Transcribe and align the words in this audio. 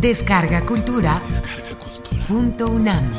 Descarga 0.00 0.64
Cultura. 0.64 1.20
Punto 2.26 2.70
UNAM. 2.70 3.10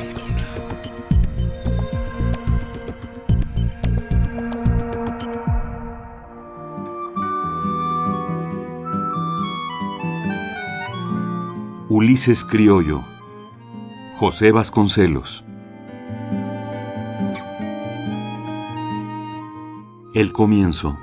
Ulises 11.87 12.43
Criollo. 12.43 13.03
José 14.17 14.51
Vasconcelos. 14.51 15.45
El 20.15 20.31
comienzo. 20.31 20.97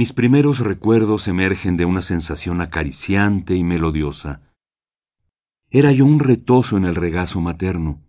Mis 0.00 0.14
primeros 0.14 0.60
recuerdos 0.60 1.28
emergen 1.28 1.76
de 1.76 1.84
una 1.84 2.00
sensación 2.00 2.62
acariciante 2.62 3.54
y 3.54 3.64
melodiosa. 3.64 4.40
Era 5.68 5.92
yo 5.92 6.06
un 6.06 6.20
retozo 6.20 6.78
en 6.78 6.86
el 6.86 6.94
regazo 6.94 7.42
materno. 7.42 8.00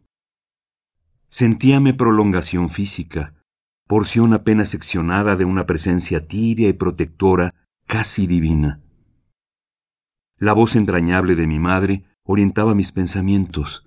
Sentíame 1.27 1.93
prolongación 1.93 2.69
física, 2.69 3.33
porción 3.89 4.31
apenas 4.31 4.69
seccionada 4.69 5.35
de 5.35 5.43
una 5.43 5.65
presencia 5.65 6.25
tibia 6.25 6.69
y 6.69 6.73
protectora, 6.73 7.55
casi 7.87 8.25
divina. 8.25 8.79
La 10.37 10.53
voz 10.53 10.77
entrañable 10.77 11.35
de 11.35 11.45
mi 11.45 11.59
madre 11.59 12.05
orientaba 12.23 12.73
mis 12.73 12.93
pensamientos, 12.93 13.85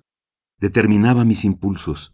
determinaba 0.59 1.25
mis 1.25 1.43
impulsos. 1.43 2.13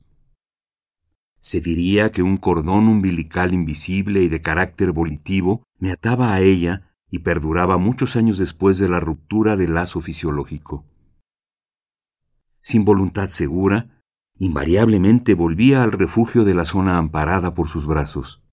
Se 1.41 1.59
diría 1.59 2.11
que 2.11 2.21
un 2.21 2.37
cordón 2.37 2.87
umbilical 2.87 3.51
invisible 3.53 4.21
y 4.21 4.29
de 4.29 4.41
carácter 4.41 4.91
volitivo 4.91 5.63
me 5.79 5.91
ataba 5.91 6.33
a 6.33 6.39
ella 6.39 6.93
y 7.09 7.19
perduraba 7.19 7.79
muchos 7.79 8.15
años 8.15 8.37
después 8.37 8.77
de 8.77 8.87
la 8.87 8.99
ruptura 8.99 9.57
del 9.57 9.73
lazo 9.73 10.01
fisiológico. 10.01 10.85
Sin 12.61 12.85
voluntad 12.85 13.29
segura, 13.29 14.03
invariablemente 14.37 15.33
volvía 15.33 15.81
al 15.81 15.91
refugio 15.91 16.43
de 16.43 16.53
la 16.53 16.63
zona 16.63 16.99
amparada 16.99 17.55
por 17.55 17.69
sus 17.69 17.87
brazos. 17.87 18.43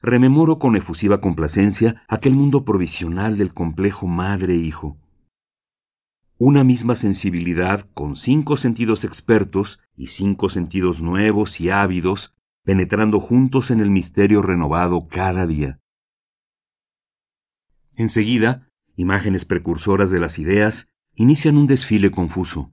Rememoro 0.00 0.58
con 0.58 0.74
efusiva 0.74 1.20
complacencia 1.20 2.02
aquel 2.08 2.34
mundo 2.34 2.64
provisional 2.64 3.36
del 3.36 3.52
complejo 3.52 4.06
madre-hijo 4.06 4.98
una 6.38 6.64
misma 6.64 6.94
sensibilidad 6.94 7.88
con 7.94 8.14
cinco 8.14 8.56
sentidos 8.58 9.04
expertos 9.04 9.80
y 9.96 10.08
cinco 10.08 10.50
sentidos 10.50 11.00
nuevos 11.00 11.60
y 11.60 11.70
ávidos, 11.70 12.34
penetrando 12.62 13.20
juntos 13.20 13.70
en 13.70 13.80
el 13.80 13.90
misterio 13.90 14.42
renovado 14.42 15.06
cada 15.08 15.46
día. 15.46 15.80
Enseguida, 17.94 18.68
imágenes 18.96 19.46
precursoras 19.46 20.10
de 20.10 20.20
las 20.20 20.38
ideas 20.38 20.88
inician 21.14 21.56
un 21.56 21.66
desfile 21.66 22.10
confuso. 22.10 22.70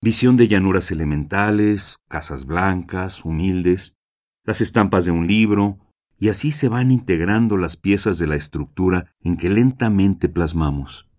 Visión 0.00 0.36
de 0.36 0.46
llanuras 0.46 0.92
elementales, 0.92 1.96
casas 2.08 2.46
blancas, 2.46 3.24
humildes, 3.24 3.96
las 4.44 4.60
estampas 4.60 5.06
de 5.06 5.10
un 5.10 5.26
libro, 5.26 5.78
y 6.20 6.28
así 6.28 6.52
se 6.52 6.68
van 6.68 6.92
integrando 6.92 7.56
las 7.56 7.76
piezas 7.76 8.18
de 8.18 8.28
la 8.28 8.36
estructura 8.36 9.12
en 9.20 9.36
que 9.36 9.50
lentamente 9.50 10.28
plasmamos 10.28 11.10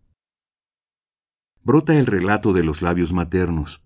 brota 1.65 1.97
el 1.97 2.05
relato 2.05 2.53
de 2.53 2.63
los 2.63 2.83
labios 2.83 3.11
maternos, 3.11 3.83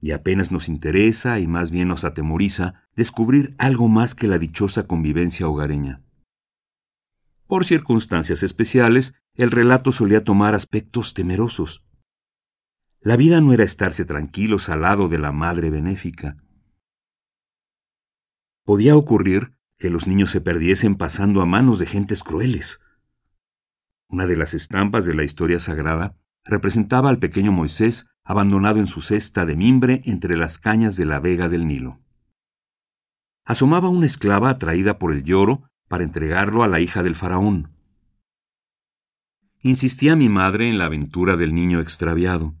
y 0.00 0.12
apenas 0.12 0.52
nos 0.52 0.68
interesa 0.68 1.40
y 1.40 1.48
más 1.48 1.72
bien 1.72 1.88
nos 1.88 2.04
atemoriza 2.04 2.88
descubrir 2.94 3.54
algo 3.58 3.88
más 3.88 4.14
que 4.14 4.28
la 4.28 4.38
dichosa 4.38 4.86
convivencia 4.86 5.48
hogareña. 5.48 6.02
Por 7.46 7.64
circunstancias 7.66 8.44
especiales, 8.44 9.14
el 9.34 9.50
relato 9.50 9.90
solía 9.90 10.22
tomar 10.22 10.54
aspectos 10.54 11.12
temerosos. 11.12 11.84
La 13.00 13.16
vida 13.16 13.40
no 13.40 13.52
era 13.52 13.64
estarse 13.64 14.04
tranquilos 14.04 14.68
al 14.68 14.82
lado 14.82 15.08
de 15.08 15.18
la 15.18 15.32
madre 15.32 15.68
benéfica. 15.68 16.36
Podía 18.64 18.96
ocurrir 18.96 19.56
que 19.78 19.90
los 19.90 20.06
niños 20.06 20.30
se 20.30 20.40
perdiesen 20.40 20.94
pasando 20.94 21.42
a 21.42 21.46
manos 21.46 21.80
de 21.80 21.86
gentes 21.86 22.22
crueles. 22.22 22.80
Una 24.08 24.26
de 24.26 24.36
las 24.36 24.54
estampas 24.54 25.06
de 25.06 25.14
la 25.14 25.24
historia 25.24 25.58
sagrada 25.58 26.19
representaba 26.44 27.08
al 27.10 27.18
pequeño 27.18 27.52
Moisés 27.52 28.08
abandonado 28.24 28.78
en 28.78 28.86
su 28.86 29.00
cesta 29.00 29.46
de 29.46 29.56
mimbre 29.56 30.02
entre 30.04 30.36
las 30.36 30.58
cañas 30.58 30.96
de 30.96 31.04
la 31.04 31.20
vega 31.20 31.48
del 31.48 31.66
Nilo. 31.66 32.00
Asomaba 33.44 33.88
una 33.88 34.06
esclava 34.06 34.50
atraída 34.50 34.98
por 34.98 35.12
el 35.12 35.24
lloro 35.24 35.64
para 35.88 36.04
entregarlo 36.04 36.62
a 36.62 36.68
la 36.68 36.80
hija 36.80 37.02
del 37.02 37.16
faraón. 37.16 37.72
Insistía 39.62 40.16
mi 40.16 40.28
madre 40.28 40.70
en 40.70 40.78
la 40.78 40.86
aventura 40.86 41.36
del 41.36 41.54
niño 41.54 41.80
extraviado, 41.80 42.54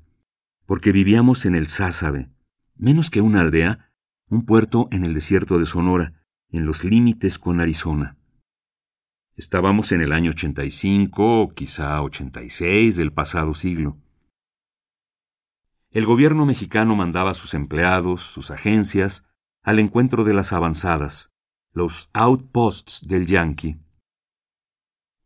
porque 0.66 0.92
vivíamos 0.92 1.46
en 1.46 1.54
el 1.54 1.68
Sázabe, 1.68 2.30
menos 2.76 3.08
que 3.08 3.20
una 3.20 3.40
aldea, 3.40 3.90
un 4.28 4.44
puerto 4.44 4.88
en 4.90 5.04
el 5.04 5.14
desierto 5.14 5.58
de 5.58 5.66
Sonora, 5.66 6.24
en 6.50 6.66
los 6.66 6.84
límites 6.84 7.38
con 7.38 7.60
Arizona. 7.60 8.16
Estábamos 9.40 9.90
en 9.92 10.02
el 10.02 10.12
año 10.12 10.32
85 10.32 11.40
o 11.40 11.48
quizá 11.54 12.02
86 12.02 12.94
del 12.94 13.10
pasado 13.10 13.54
siglo. 13.54 13.96
El 15.90 16.04
gobierno 16.04 16.44
mexicano 16.44 16.94
mandaba 16.94 17.30
a 17.30 17.34
sus 17.34 17.54
empleados, 17.54 18.20
sus 18.22 18.50
agencias, 18.50 19.30
al 19.62 19.78
encuentro 19.78 20.24
de 20.24 20.34
las 20.34 20.52
avanzadas, 20.52 21.32
los 21.72 22.10
outposts 22.12 23.08
del 23.08 23.26
Yankee. 23.26 23.80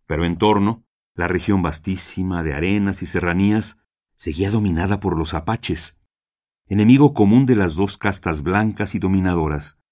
Pero 0.06 0.24
en 0.24 0.38
torno, 0.38 0.86
la 1.16 1.26
región 1.26 1.62
vastísima 1.62 2.44
de 2.44 2.54
arenas 2.54 3.02
y 3.02 3.06
serranías 3.06 3.84
seguía 4.14 4.52
dominada 4.52 5.00
por 5.00 5.18
los 5.18 5.34
apaches, 5.34 6.00
enemigo 6.68 7.14
común 7.14 7.46
de 7.46 7.56
las 7.56 7.74
dos 7.74 7.98
castas 7.98 8.44
blancas 8.44 8.94
y 8.94 9.00
dominadoras, 9.00 9.82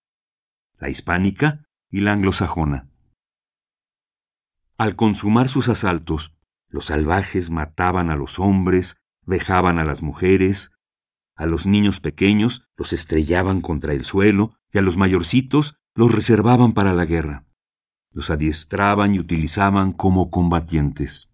la 0.79 0.91
hispánica 0.91 1.67
y 1.91 2.03
la 2.03 2.13
anglosajona. 2.13 2.92
Al 4.83 4.97
consumar 4.97 5.49
sus 5.49 5.69
asaltos, 5.69 6.35
los 6.67 6.87
salvajes 6.87 7.51
mataban 7.51 8.11
a 8.11 8.17
los 8.17 8.41
hombres, 8.41 9.01
vejaban 9.25 9.79
a 9.79 9.85
las 9.85 10.03
mujeres, 10.03 10.73
a 11.37 11.47
los 11.47 11.69
niños 11.69 12.01
pequeños 12.01 12.67
los 12.77 12.93
estrellaban 12.93 13.61
contra 13.61 13.93
el 13.93 14.05
suelo 14.05 14.59
y 14.73 14.79
a 14.79 14.83
los 14.83 14.97
mayorcitos 14.97 15.77
los 15.95 16.13
reservaban 16.13 16.73
para 16.73 16.95
la 16.95 17.05
guerra. 17.05 17.47
Los 18.11 18.31
adiestraban 18.31 19.15
y 19.15 19.21
utilizaban 19.21 19.93
como 19.93 20.33
combatientes. 20.33 21.33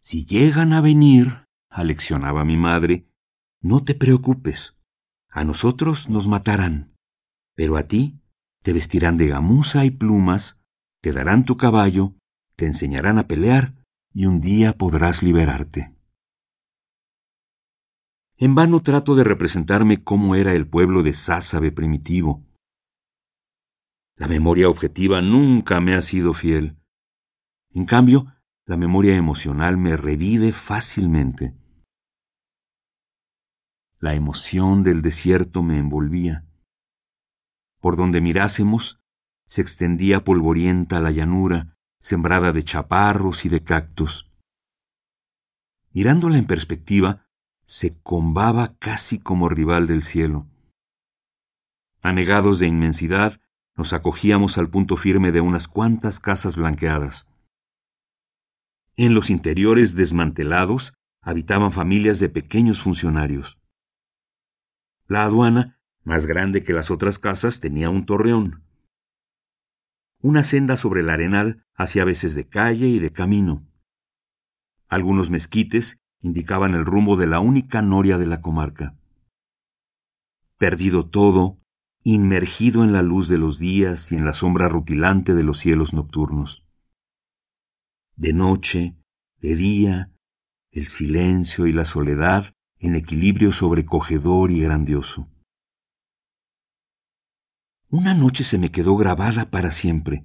Si 0.00 0.24
llegan 0.24 0.72
a 0.72 0.80
venir, 0.80 1.46
aleccionaba 1.68 2.44
mi 2.44 2.56
madre, 2.56 3.06
no 3.60 3.84
te 3.84 3.94
preocupes. 3.94 4.76
A 5.28 5.44
nosotros 5.44 6.08
nos 6.08 6.26
matarán, 6.26 6.96
pero 7.54 7.76
a 7.76 7.84
ti 7.84 8.20
te 8.60 8.72
vestirán 8.72 9.18
de 9.18 9.28
gamuza 9.28 9.84
y 9.84 9.92
plumas 9.92 10.58
te 11.02 11.12
darán 11.12 11.44
tu 11.44 11.56
caballo, 11.56 12.14
te 12.54 12.64
enseñarán 12.64 13.18
a 13.18 13.26
pelear 13.26 13.74
y 14.14 14.26
un 14.26 14.40
día 14.40 14.72
podrás 14.78 15.22
liberarte. 15.22 15.94
En 18.36 18.54
vano 18.54 18.82
trato 18.82 19.16
de 19.16 19.24
representarme 19.24 20.04
cómo 20.04 20.36
era 20.36 20.52
el 20.52 20.68
pueblo 20.68 21.02
de 21.02 21.12
Sázabe 21.12 21.72
primitivo. 21.72 22.46
La 24.16 24.28
memoria 24.28 24.68
objetiva 24.68 25.20
nunca 25.20 25.80
me 25.80 25.94
ha 25.96 26.00
sido 26.02 26.34
fiel. 26.34 26.78
En 27.70 27.84
cambio, 27.84 28.26
la 28.64 28.76
memoria 28.76 29.16
emocional 29.16 29.76
me 29.76 29.96
revive 29.96 30.52
fácilmente. 30.52 31.56
La 33.98 34.14
emoción 34.14 34.84
del 34.84 35.02
desierto 35.02 35.64
me 35.64 35.78
envolvía. 35.78 36.46
Por 37.80 37.96
donde 37.96 38.20
mirásemos, 38.20 39.01
se 39.52 39.60
extendía 39.60 40.24
polvorienta 40.24 40.98
la 40.98 41.10
llanura, 41.10 41.76
sembrada 42.00 42.52
de 42.52 42.64
chaparros 42.64 43.44
y 43.44 43.50
de 43.50 43.62
cactus. 43.62 44.32
Mirándola 45.90 46.38
en 46.38 46.46
perspectiva, 46.46 47.26
se 47.62 48.00
combaba 48.00 48.78
casi 48.78 49.18
como 49.18 49.50
rival 49.50 49.86
del 49.86 50.04
cielo. 50.04 50.48
Anegados 52.00 52.60
de 52.60 52.66
inmensidad, 52.66 53.42
nos 53.76 53.92
acogíamos 53.92 54.56
al 54.56 54.70
punto 54.70 54.96
firme 54.96 55.32
de 55.32 55.42
unas 55.42 55.68
cuantas 55.68 56.18
casas 56.18 56.56
blanqueadas. 56.56 57.30
En 58.96 59.12
los 59.12 59.28
interiores 59.28 59.94
desmantelados 59.94 60.94
habitaban 61.20 61.72
familias 61.72 62.20
de 62.20 62.30
pequeños 62.30 62.80
funcionarios. 62.80 63.60
La 65.08 65.24
aduana, 65.24 65.78
más 66.04 66.24
grande 66.24 66.62
que 66.62 66.72
las 66.72 66.90
otras 66.90 67.18
casas, 67.18 67.60
tenía 67.60 67.90
un 67.90 68.06
torreón. 68.06 68.71
Una 70.22 70.44
senda 70.44 70.76
sobre 70.76 71.00
el 71.00 71.10
arenal 71.10 71.66
hacía 71.74 72.04
veces 72.04 72.36
de 72.36 72.48
calle 72.48 72.86
y 72.86 73.00
de 73.00 73.12
camino. 73.12 73.66
Algunos 74.86 75.30
mezquites 75.30 76.00
indicaban 76.20 76.74
el 76.74 76.84
rumbo 76.84 77.16
de 77.16 77.26
la 77.26 77.40
única 77.40 77.82
noria 77.82 78.18
de 78.18 78.26
la 78.26 78.40
comarca. 78.40 78.96
perdido 80.58 81.08
todo, 81.08 81.58
inmergido 82.04 82.84
en 82.84 82.92
la 82.92 83.02
luz 83.02 83.28
de 83.28 83.36
los 83.36 83.58
días 83.58 84.12
y 84.12 84.14
en 84.14 84.24
la 84.24 84.32
sombra 84.32 84.68
rutilante 84.68 85.34
de 85.34 85.42
los 85.42 85.58
cielos 85.58 85.92
nocturnos. 85.92 86.68
De 88.14 88.32
noche, 88.32 88.94
de 89.40 89.56
día, 89.56 90.12
el 90.70 90.86
silencio 90.86 91.66
y 91.66 91.72
la 91.72 91.84
soledad 91.84 92.54
en 92.78 92.94
equilibrio 92.94 93.50
sobrecogedor 93.50 94.52
y 94.52 94.60
grandioso. 94.60 95.31
Una 97.92 98.14
noche 98.14 98.42
se 98.42 98.56
me 98.56 98.70
quedó 98.70 98.96
grabada 98.96 99.50
para 99.50 99.70
siempre. 99.70 100.24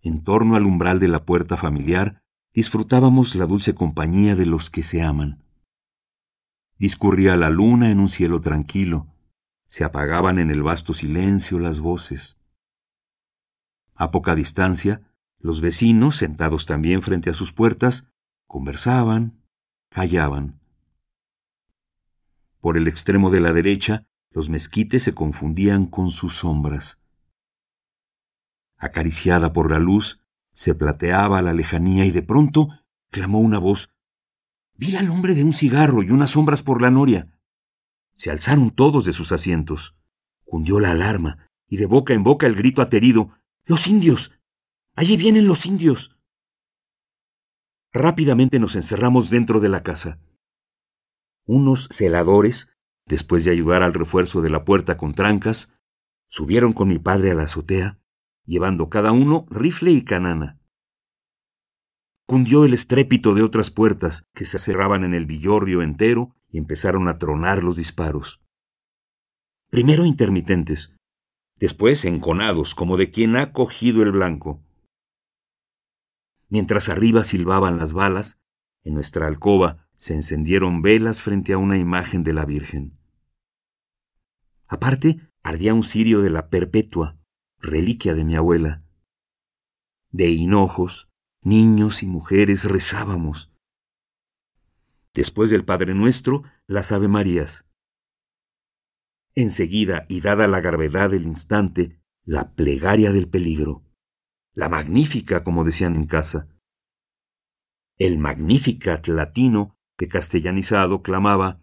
En 0.00 0.22
torno 0.22 0.54
al 0.54 0.64
umbral 0.64 1.00
de 1.00 1.08
la 1.08 1.24
puerta 1.24 1.56
familiar 1.56 2.22
disfrutábamos 2.54 3.34
la 3.34 3.46
dulce 3.46 3.74
compañía 3.74 4.36
de 4.36 4.46
los 4.46 4.70
que 4.70 4.84
se 4.84 5.02
aman. 5.02 5.42
Discurría 6.78 7.36
la 7.36 7.50
luna 7.50 7.90
en 7.90 7.98
un 7.98 8.06
cielo 8.06 8.40
tranquilo, 8.40 9.08
se 9.66 9.82
apagaban 9.82 10.38
en 10.38 10.52
el 10.52 10.62
vasto 10.62 10.94
silencio 10.94 11.58
las 11.58 11.80
voces. 11.80 12.40
A 13.96 14.12
poca 14.12 14.36
distancia, 14.36 15.02
los 15.40 15.62
vecinos, 15.62 16.14
sentados 16.14 16.66
también 16.66 17.02
frente 17.02 17.28
a 17.28 17.34
sus 17.34 17.50
puertas, 17.50 18.12
conversaban, 18.46 19.42
callaban. 19.88 20.60
Por 22.60 22.76
el 22.76 22.86
extremo 22.86 23.30
de 23.30 23.40
la 23.40 23.52
derecha, 23.52 24.06
los 24.32 24.48
mezquites 24.48 25.02
se 25.02 25.14
confundían 25.14 25.86
con 25.86 26.10
sus 26.10 26.36
sombras. 26.36 27.02
Acariciada 28.76 29.52
por 29.52 29.70
la 29.70 29.78
luz, 29.78 30.22
se 30.52 30.74
plateaba 30.74 31.42
la 31.42 31.52
lejanía 31.52 32.04
y 32.04 32.10
de 32.10 32.22
pronto 32.22 32.68
clamó 33.10 33.40
una 33.40 33.58
voz. 33.58 33.94
Vi 34.74 34.96
al 34.96 35.10
hombre 35.10 35.34
de 35.34 35.44
un 35.44 35.52
cigarro 35.52 36.02
y 36.02 36.10
unas 36.10 36.30
sombras 36.30 36.62
por 36.62 36.82
la 36.82 36.90
noria. 36.90 37.38
Se 38.14 38.30
alzaron 38.30 38.70
todos 38.70 39.04
de 39.04 39.12
sus 39.12 39.32
asientos. 39.32 39.96
Cundió 40.44 40.80
la 40.80 40.90
alarma 40.90 41.48
y 41.68 41.76
de 41.76 41.86
boca 41.86 42.12
en 42.12 42.24
boca 42.24 42.46
el 42.46 42.54
grito 42.54 42.82
aterido. 42.82 43.30
¡Los 43.64 43.86
indios! 43.86 44.38
Allí 44.94 45.16
vienen 45.16 45.46
los 45.46 45.64
indios. 45.64 46.18
Rápidamente 47.92 48.58
nos 48.58 48.76
encerramos 48.76 49.30
dentro 49.30 49.60
de 49.60 49.68
la 49.68 49.82
casa. 49.82 50.18
Unos 51.46 51.88
celadores, 51.90 52.72
después 53.06 53.44
de 53.44 53.50
ayudar 53.50 53.82
al 53.82 53.94
refuerzo 53.94 54.40
de 54.40 54.50
la 54.50 54.64
puerta 54.64 54.96
con 54.96 55.14
trancas, 55.14 55.74
subieron 56.28 56.72
con 56.72 56.88
mi 56.88 56.98
padre 56.98 57.32
a 57.32 57.34
la 57.34 57.44
azotea, 57.44 57.98
llevando 58.44 58.88
cada 58.88 59.12
uno 59.12 59.46
rifle 59.50 59.90
y 59.90 60.04
canana. 60.04 60.58
Cundió 62.26 62.64
el 62.64 62.72
estrépito 62.72 63.34
de 63.34 63.42
otras 63.42 63.70
puertas 63.70 64.28
que 64.32 64.44
se 64.44 64.58
cerraban 64.58 65.04
en 65.04 65.14
el 65.14 65.26
villorrio 65.26 65.82
entero 65.82 66.34
y 66.48 66.58
empezaron 66.58 67.08
a 67.08 67.18
tronar 67.18 67.62
los 67.62 67.76
disparos. 67.76 68.42
Primero 69.68 70.04
intermitentes, 70.04 70.96
después 71.56 72.04
enconados 72.04 72.74
como 72.74 72.96
de 72.96 73.10
quien 73.10 73.36
ha 73.36 73.52
cogido 73.52 74.02
el 74.02 74.12
blanco. 74.12 74.62
Mientras 76.48 76.88
arriba 76.88 77.24
silbaban 77.24 77.78
las 77.78 77.92
balas, 77.92 78.42
en 78.84 78.94
nuestra 78.94 79.26
alcoba 79.26 79.88
se 80.02 80.14
encendieron 80.14 80.82
velas 80.82 81.22
frente 81.22 81.52
a 81.52 81.58
una 81.58 81.78
imagen 81.78 82.24
de 82.24 82.32
la 82.32 82.44
Virgen. 82.44 82.98
Aparte, 84.66 85.20
ardía 85.44 85.74
un 85.74 85.84
cirio 85.84 86.22
de 86.22 86.30
la 86.30 86.48
Perpetua, 86.48 87.18
reliquia 87.58 88.14
de 88.14 88.24
mi 88.24 88.34
abuela. 88.34 88.82
De 90.10 90.28
hinojos, 90.30 91.12
niños 91.42 92.02
y 92.02 92.08
mujeres 92.08 92.64
rezábamos. 92.64 93.54
Después 95.14 95.50
del 95.50 95.64
Padre 95.64 95.94
Nuestro, 95.94 96.42
las 96.66 96.90
Ave 96.90 97.06
Marías. 97.06 97.70
Enseguida, 99.36 100.04
y 100.08 100.20
dada 100.20 100.48
la 100.48 100.60
gravedad 100.60 101.10
del 101.10 101.22
instante, 101.22 102.02
la 102.24 102.54
plegaria 102.54 103.12
del 103.12 103.28
peligro 103.28 103.84
la 104.54 104.68
magnífica, 104.68 105.44
como 105.44 105.64
decían 105.64 105.96
en 105.96 106.06
casa. 106.06 106.48
El 107.98 108.18
Magnificat 108.18 109.06
latino, 109.06 109.71
que 109.96 110.08
castellanizado 110.08 111.02
clamaba, 111.02 111.62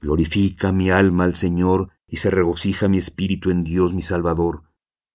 Glorifica 0.00 0.72
mi 0.72 0.90
alma 0.90 1.24
al 1.24 1.34
Señor 1.34 1.90
y 2.06 2.16
se 2.16 2.30
regocija 2.30 2.88
mi 2.88 2.96
espíritu 2.96 3.50
en 3.50 3.64
Dios 3.64 3.92
mi 3.92 4.02
Salvador, 4.02 4.64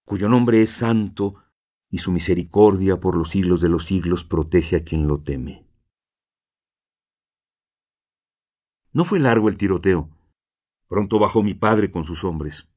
cuyo 0.06 0.30
nombre 0.30 0.62
es 0.62 0.70
santo 0.70 1.44
y 1.90 1.98
su 2.00 2.12
misericordia 2.12 3.00
por 3.00 3.18
los 3.18 3.32
siglos 3.32 3.62
de 3.62 3.70
los 3.70 3.86
siglos 3.86 4.24
protege 4.24 4.76
a 4.76 4.84
quien 4.84 5.08
lo 5.08 5.22
teme. 5.22 5.66
No 8.94 9.06
fue 9.06 9.20
largo 9.20 9.50
el 9.50 9.58
tiroteo. 9.58 10.10
Pronto 10.88 11.20
bajó 11.20 11.42
mi 11.42 11.54
padre 11.54 11.92
con 11.92 12.06
sus 12.06 12.24
hombres. 12.24 12.70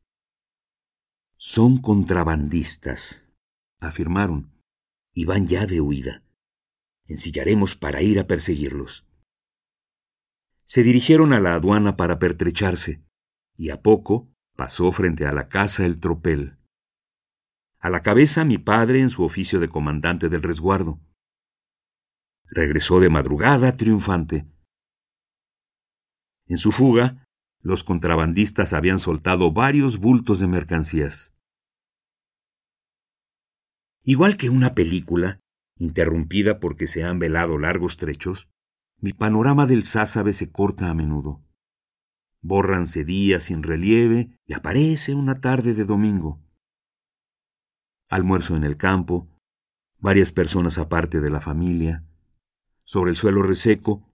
Son 1.37 1.79
contrabandistas, 1.79 3.31
afirmaron, 3.79 4.50
y 5.12 5.26
van 5.26 5.47
ya 5.47 5.67
de 5.67 5.81
huida. 5.81 6.25
Ensillaremos 7.05 7.76
para 7.76 8.03
ir 8.03 8.19
a 8.19 8.26
perseguirlos. 8.26 9.07
Se 10.69 10.82
dirigieron 10.82 11.32
a 11.32 11.41
la 11.41 11.55
aduana 11.55 11.97
para 11.97 12.19
pertrecharse, 12.19 13.03
y 13.56 13.70
a 13.70 13.81
poco 13.81 14.29
pasó 14.55 14.93
frente 14.93 15.25
a 15.25 15.32
la 15.32 15.49
casa 15.49 15.87
el 15.87 15.99
tropel. 15.99 16.59
A 17.79 17.88
la 17.88 18.03
cabeza 18.03 18.44
mi 18.44 18.59
padre 18.59 19.00
en 19.00 19.09
su 19.09 19.25
oficio 19.25 19.61
de 19.61 19.70
comandante 19.70 20.29
del 20.29 20.43
resguardo. 20.43 21.00
Regresó 22.44 23.00
de 23.00 23.09
madrugada 23.09 23.79
triunfante. 23.79 24.47
En 26.44 26.59
su 26.59 26.70
fuga, 26.70 27.25
los 27.62 27.82
contrabandistas 27.82 28.75
habían 28.75 28.99
soltado 28.99 29.50
varios 29.53 29.99
bultos 29.99 30.38
de 30.38 30.49
mercancías. 30.49 31.38
Igual 34.03 34.37
que 34.37 34.50
una 34.50 34.75
película, 34.75 35.41
interrumpida 35.79 36.61
porque 36.61 36.87
se 36.87 37.05
han 37.05 37.19
velado 37.19 37.56
largos 37.56 37.97
trechos, 37.97 38.50
mi 39.00 39.12
panorama 39.12 39.66
del 39.66 39.84
sázabe 39.84 40.32
se 40.32 40.50
corta 40.50 40.90
a 40.90 40.94
menudo. 40.94 41.40
Bórranse 42.42 43.04
días 43.04 43.44
sin 43.44 43.62
relieve 43.62 44.38
y 44.46 44.54
aparece 44.54 45.14
una 45.14 45.40
tarde 45.40 45.74
de 45.74 45.84
domingo. 45.84 46.40
Almuerzo 48.08 48.56
en 48.56 48.64
el 48.64 48.76
campo, 48.76 49.28
varias 49.98 50.32
personas 50.32 50.78
aparte 50.78 51.20
de 51.20 51.30
la 51.30 51.40
familia, 51.40 52.04
sobre 52.84 53.10
el 53.10 53.16
suelo 53.16 53.42
reseco, 53.42 54.08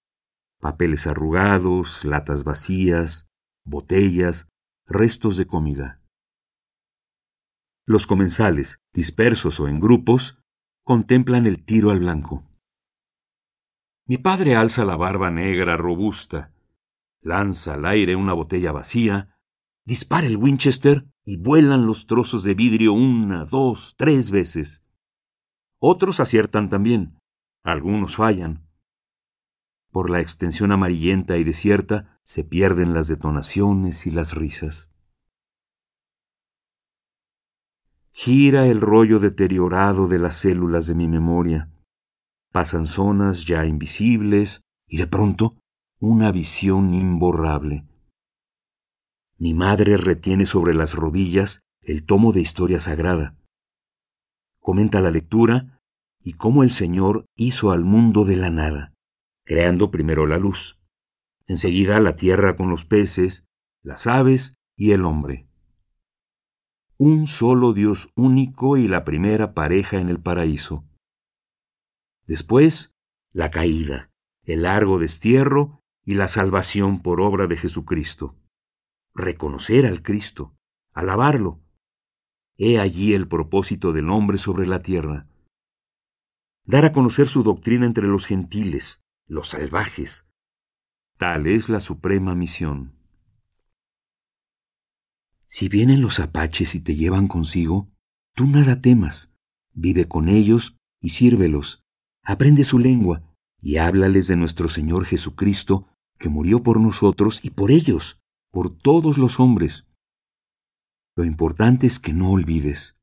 papeles 0.59 1.07
arrugados, 1.07 2.05
latas 2.05 2.43
vacías, 2.43 3.29
botellas, 3.63 4.49
restos 4.85 5.37
de 5.37 5.47
comida. 5.47 6.01
Los 7.87 8.07
comensales, 8.07 8.79
dispersos 8.93 9.59
o 9.59 9.67
en 9.67 9.79
grupos, 9.79 10.41
contemplan 10.83 11.45
el 11.45 11.63
tiro 11.63 11.91
al 11.91 11.99
blanco. 11.99 12.43
Mi 14.07 14.19
padre 14.19 14.55
alza 14.55 14.85
la 14.85 14.97
barba 14.97 15.31
negra 15.31 15.77
robusta, 15.77 16.53
lanza 17.21 17.73
al 17.73 17.85
aire 17.85 18.15
una 18.15 18.33
botella 18.33 18.71
vacía, 18.71 19.35
dispara 19.83 20.27
el 20.27 20.37
Winchester 20.37 21.07
y 21.23 21.37
vuelan 21.37 21.87
los 21.87 22.05
trozos 22.05 22.43
de 22.43 22.53
vidrio 22.53 22.93
una, 22.93 23.45
dos, 23.45 23.95
tres 23.97 24.29
veces. 24.29 24.87
Otros 25.79 26.19
aciertan 26.19 26.69
también, 26.69 27.19
algunos 27.63 28.17
fallan. 28.17 28.69
Por 29.91 30.11
la 30.11 30.19
extensión 30.19 30.71
amarillenta 30.71 31.37
y 31.37 31.43
desierta 31.43 32.19
se 32.23 32.43
pierden 32.43 32.93
las 32.93 33.07
detonaciones 33.07 34.05
y 34.05 34.11
las 34.11 34.35
risas. 34.35 34.91
Gira 38.11 38.67
el 38.67 38.81
rollo 38.81 39.17
deteriorado 39.17 40.07
de 40.07 40.19
las 40.19 40.35
células 40.35 40.85
de 40.85 40.93
mi 40.93 41.07
memoria. 41.07 41.71
Pasan 42.55 42.85
zonas 42.85 43.43
ya 43.43 43.65
invisibles 43.65 44.61
y 44.87 44.95
de 44.95 45.07
pronto 45.07 45.57
una 45.99 46.31
visión 46.31 46.93
imborrable. 46.93 47.85
Mi 49.37 49.53
madre 49.53 49.97
retiene 49.97 50.45
sobre 50.45 50.73
las 50.73 50.93
rodillas 50.93 51.59
el 51.81 52.05
tomo 52.05 52.31
de 52.31 52.39
historia 52.39 52.79
sagrada. 52.79 53.35
Comenta 54.61 55.01
la 55.01 55.11
lectura 55.11 55.81
y 56.23 56.35
cómo 56.35 56.63
el 56.63 56.71
Señor 56.71 57.25
hizo 57.35 57.73
al 57.73 57.83
mundo 57.83 58.23
de 58.23 58.37
la 58.37 58.49
nada, 58.51 58.93
creando 59.43 59.91
primero 59.91 60.25
la 60.25 60.37
luz, 60.37 60.79
enseguida 61.47 61.99
la 61.99 62.15
tierra 62.15 62.55
con 62.55 62.69
los 62.69 62.85
peces, 62.85 63.49
las 63.83 64.07
aves 64.07 64.55
y 64.77 64.91
el 64.91 65.03
hombre 65.03 65.49
un 66.97 67.27
solo 67.27 67.73
Dios 67.73 68.13
único 68.15 68.77
y 68.77 68.87
la 68.87 69.03
primera 69.03 69.53
pareja 69.53 69.97
en 69.97 70.07
el 70.07 70.21
paraíso. 70.21 70.85
Después, 72.25 72.93
la 73.31 73.51
caída, 73.51 74.11
el 74.43 74.63
largo 74.63 74.99
destierro 74.99 75.83
y 76.03 76.15
la 76.15 76.27
salvación 76.27 77.01
por 77.01 77.21
obra 77.21 77.47
de 77.47 77.57
Jesucristo. 77.57 78.37
Reconocer 79.13 79.85
al 79.85 80.01
Cristo, 80.01 80.55
alabarlo. 80.93 81.61
He 82.57 82.79
allí 82.79 83.13
el 83.13 83.27
propósito 83.27 83.91
del 83.91 84.09
hombre 84.09 84.37
sobre 84.37 84.65
la 84.65 84.81
tierra. 84.81 85.27
Dar 86.63 86.85
a 86.85 86.93
conocer 86.93 87.27
su 87.27 87.43
doctrina 87.43 87.85
entre 87.85 88.07
los 88.07 88.25
gentiles, 88.25 89.03
los 89.27 89.49
salvajes. 89.49 90.31
Tal 91.17 91.47
es 91.47 91.69
la 91.69 91.79
suprema 91.79 92.35
misión. 92.35 92.95
Si 95.45 95.69
vienen 95.69 96.01
los 96.01 96.19
apaches 96.19 96.75
y 96.75 96.79
te 96.79 96.95
llevan 96.95 97.27
consigo, 97.27 97.89
tú 98.33 98.47
nada 98.47 98.81
temas, 98.81 99.37
vive 99.73 100.07
con 100.07 100.27
ellos 100.27 100.77
y 100.99 101.11
sírvelos, 101.11 101.84
aprende 102.25 102.63
su 102.63 102.79
lengua 102.79 103.21
y 103.61 103.77
háblales 103.77 104.27
de 104.27 104.35
nuestro 104.35 104.67
Señor 104.67 105.05
Jesucristo, 105.05 105.87
que 106.17 106.29
murió 106.29 106.63
por 106.63 106.79
nosotros 106.79 107.43
y 107.43 107.51
por 107.51 107.71
ellos, 107.71 108.19
por 108.51 108.75
todos 108.75 109.17
los 109.17 109.39
hombres. 109.39 109.91
Lo 111.15 111.23
importante 111.23 111.87
es 111.87 111.99
que 111.99 112.13
no 112.13 112.31
olvides. 112.31 112.99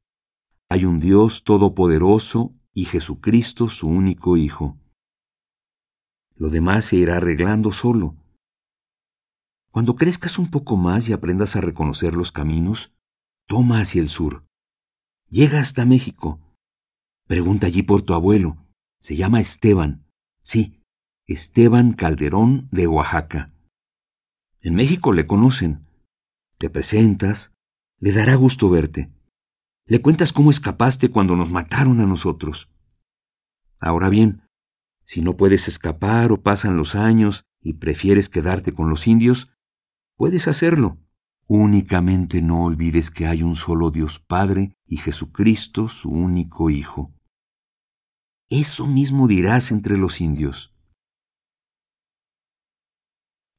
Hay 0.68 0.84
un 0.84 1.00
Dios 1.00 1.44
todopoderoso 1.44 2.54
y 2.74 2.84
Jesucristo 2.84 3.68
su 3.68 3.88
único 3.88 4.36
Hijo. 4.36 4.78
Lo 6.34 6.48
demás 6.48 6.86
se 6.86 6.96
irá 6.96 7.16
arreglando 7.18 7.70
solo. 7.70 8.16
Cuando 9.70 9.96
crezcas 9.96 10.38
un 10.38 10.50
poco 10.50 10.76
más 10.76 11.08
y 11.08 11.12
aprendas 11.12 11.56
a 11.56 11.60
reconocer 11.60 12.14
los 12.14 12.32
caminos, 12.32 12.94
toma 13.46 13.80
hacia 13.80 14.02
el 14.02 14.08
sur. 14.08 14.44
Llega 15.28 15.60
hasta 15.60 15.86
México. 15.86 16.40
Pregunta 17.26 17.66
allí 17.66 17.82
por 17.82 18.02
tu 18.02 18.12
abuelo. 18.14 18.58
Se 19.02 19.16
llama 19.16 19.40
Esteban. 19.40 20.06
Sí, 20.44 20.80
Esteban 21.26 21.92
Calderón 21.92 22.68
de 22.70 22.86
Oaxaca. 22.86 23.52
En 24.60 24.76
México 24.76 25.12
le 25.12 25.26
conocen. 25.26 25.84
Te 26.56 26.70
presentas, 26.70 27.56
le 27.98 28.12
dará 28.12 28.36
gusto 28.36 28.70
verte. 28.70 29.12
Le 29.86 30.00
cuentas 30.00 30.32
cómo 30.32 30.52
escapaste 30.52 31.10
cuando 31.10 31.34
nos 31.34 31.50
mataron 31.50 32.00
a 32.00 32.06
nosotros. 32.06 32.70
Ahora 33.80 34.08
bien, 34.08 34.42
si 35.04 35.20
no 35.20 35.36
puedes 35.36 35.66
escapar 35.66 36.30
o 36.30 36.40
pasan 36.40 36.76
los 36.76 36.94
años 36.94 37.42
y 37.60 37.72
prefieres 37.72 38.28
quedarte 38.28 38.72
con 38.72 38.88
los 38.88 39.08
indios, 39.08 39.52
puedes 40.16 40.46
hacerlo. 40.46 40.96
Únicamente 41.48 42.40
no 42.40 42.62
olvides 42.62 43.10
que 43.10 43.26
hay 43.26 43.42
un 43.42 43.56
solo 43.56 43.90
Dios 43.90 44.20
Padre 44.20 44.76
y 44.86 44.98
Jesucristo 44.98 45.88
su 45.88 46.08
único 46.12 46.70
Hijo. 46.70 47.12
Eso 48.54 48.86
mismo 48.86 49.28
dirás 49.28 49.72
entre 49.72 49.96
los 49.96 50.20
indios. 50.20 50.74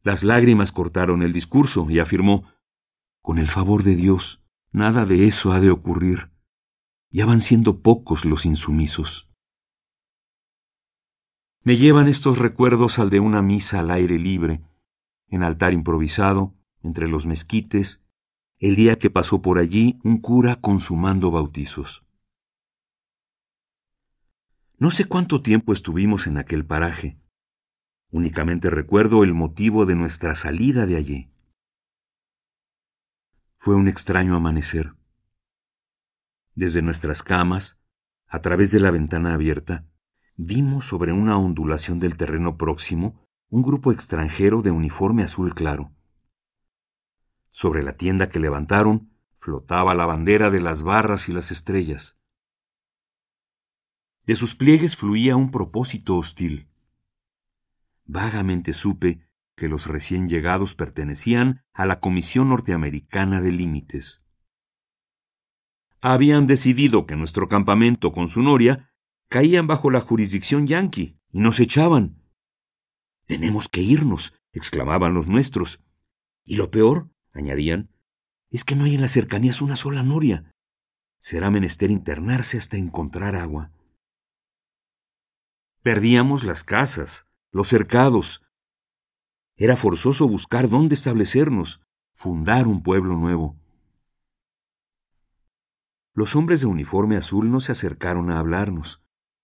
Las 0.04 0.24
lágrimas 0.24 0.72
cortaron 0.72 1.24
el 1.24 1.34
discurso 1.34 1.90
y 1.90 1.98
afirmó, 1.98 2.48
Con 3.24 3.40
el 3.40 3.48
favor 3.48 3.82
de 3.82 3.96
Dios, 3.96 4.44
nada 4.72 5.08
de 5.08 5.26
eso 5.26 5.52
ha 5.52 5.60
de 5.60 5.72
ocurrir. 5.72 6.30
Ya 7.10 7.26
van 7.26 7.42
siendo 7.42 7.82
pocos 7.82 8.24
los 8.24 8.46
insumisos. 8.46 9.32
Me 11.64 11.76
llevan 11.76 12.08
estos 12.08 12.38
recuerdos 12.38 13.00
al 13.00 13.10
de 13.10 13.20
una 13.20 13.42
misa 13.42 13.80
al 13.80 13.90
aire 13.90 14.20
libre, 14.20 14.62
en 15.28 15.42
altar 15.42 15.74
improvisado, 15.74 16.54
entre 16.84 17.08
los 17.08 17.26
mezquites, 17.26 18.06
el 18.60 18.76
día 18.76 19.00
que 19.00 19.10
pasó 19.10 19.42
por 19.42 19.58
allí 19.58 19.98
un 20.04 20.20
cura 20.20 20.58
consumando 20.58 21.32
bautizos. 21.32 22.06
No 24.84 24.92
sé 24.92 25.06
cuánto 25.06 25.42
tiempo 25.42 25.72
estuvimos 25.72 26.28
en 26.28 26.38
aquel 26.38 26.66
paraje. 26.66 27.18
Únicamente 28.12 28.70
recuerdo 28.70 29.24
el 29.24 29.34
motivo 29.34 29.86
de 29.86 29.96
nuestra 29.96 30.36
salida 30.36 30.86
de 30.86 30.98
allí. 30.98 31.32
Fue 33.60 33.76
un 33.76 33.88
extraño 33.88 34.36
amanecer. 34.36 34.94
Desde 36.54 36.82
nuestras 36.82 37.24
camas, 37.24 37.82
a 38.28 38.42
través 38.42 38.72
de 38.72 38.82
la 38.82 38.92
ventana 38.92 39.36
abierta, 39.36 39.88
vimos 40.36 40.86
sobre 40.86 41.14
una 41.14 41.38
ondulación 41.38 42.02
del 42.02 42.18
terreno 42.18 42.58
próximo 42.58 43.26
un 43.48 43.62
grupo 43.62 43.94
extranjero 43.94 44.62
de 44.62 44.72
uniforme 44.72 45.24
azul 45.24 45.56
claro. 45.56 45.94
Sobre 47.52 47.84
la 47.84 47.96
tienda 47.96 48.28
que 48.28 48.40
levantaron 48.40 49.14
flotaba 49.38 49.96
la 49.96 50.06
bandera 50.06 50.52
de 50.52 50.60
las 50.60 50.84
barras 50.84 51.30
y 51.30 51.32
las 51.32 51.52
estrellas. 51.52 52.20
De 54.26 54.36
sus 54.36 54.56
pliegues 54.56 54.96
fluía 54.96 55.36
un 55.36 55.52
propósito 55.52 56.16
hostil. 56.16 56.70
Vagamente 58.06 58.72
supe 58.74 59.28
que 59.56 59.68
los 59.68 59.88
recién 59.88 60.30
llegados 60.30 60.76
pertenecían 60.76 61.64
a 61.74 61.86
la 61.86 62.00
Comisión 62.00 62.50
Norteamericana 62.50 63.42
de 63.42 63.52
Límites. 63.52 64.26
Habían 66.00 66.48
decidido 66.48 67.06
que 67.06 67.16
nuestro 67.16 67.48
campamento 67.48 68.14
con 68.14 68.28
su 68.28 68.42
noria 68.42 68.94
caían 69.30 69.68
bajo 69.68 69.90
la 69.90 70.00
jurisdicción 70.00 70.68
yanqui 70.68 71.20
y 71.32 71.40
nos 71.40 71.60
echaban. 71.60 72.22
Tenemos 73.26 73.68
que 73.68 73.82
irnos, 73.82 74.34
exclamaban 74.52 75.14
los 75.14 75.28
nuestros. 75.28 75.84
Y 76.46 76.56
lo 76.56 76.72
peor, 76.72 77.10
añadían, 77.34 77.90
es 78.50 78.64
que 78.64 78.76
no 78.76 78.86
hay 78.86 78.96
en 78.96 79.02
las 79.02 79.12
cercanías 79.12 79.62
una 79.62 79.76
sola 79.76 80.04
noria. 80.04 80.54
Será 81.20 81.50
menester 81.50 81.90
internarse 81.90 82.58
hasta 82.58 82.78
encontrar 82.78 83.36
agua. 83.36 83.72
Perdíamos 85.84 86.44
las 86.44 86.64
casas, 86.64 87.30
los 87.52 87.68
cercados. 87.68 88.44
Era 89.56 89.78
forzoso 89.78 90.28
buscar 90.28 90.68
dónde 90.68 90.96
establecernos, 90.96 91.82
fundar 92.16 92.68
un 92.68 92.82
pueblo 92.82 93.16
nuevo. 93.16 93.60
Los 96.16 96.36
hombres 96.36 96.62
de 96.62 96.68
uniforme 96.68 97.18
azul 97.18 97.52
no 97.52 97.60
se 97.60 97.74
acercaron 97.74 98.32
a 98.32 98.40
hablarnos 98.40 99.04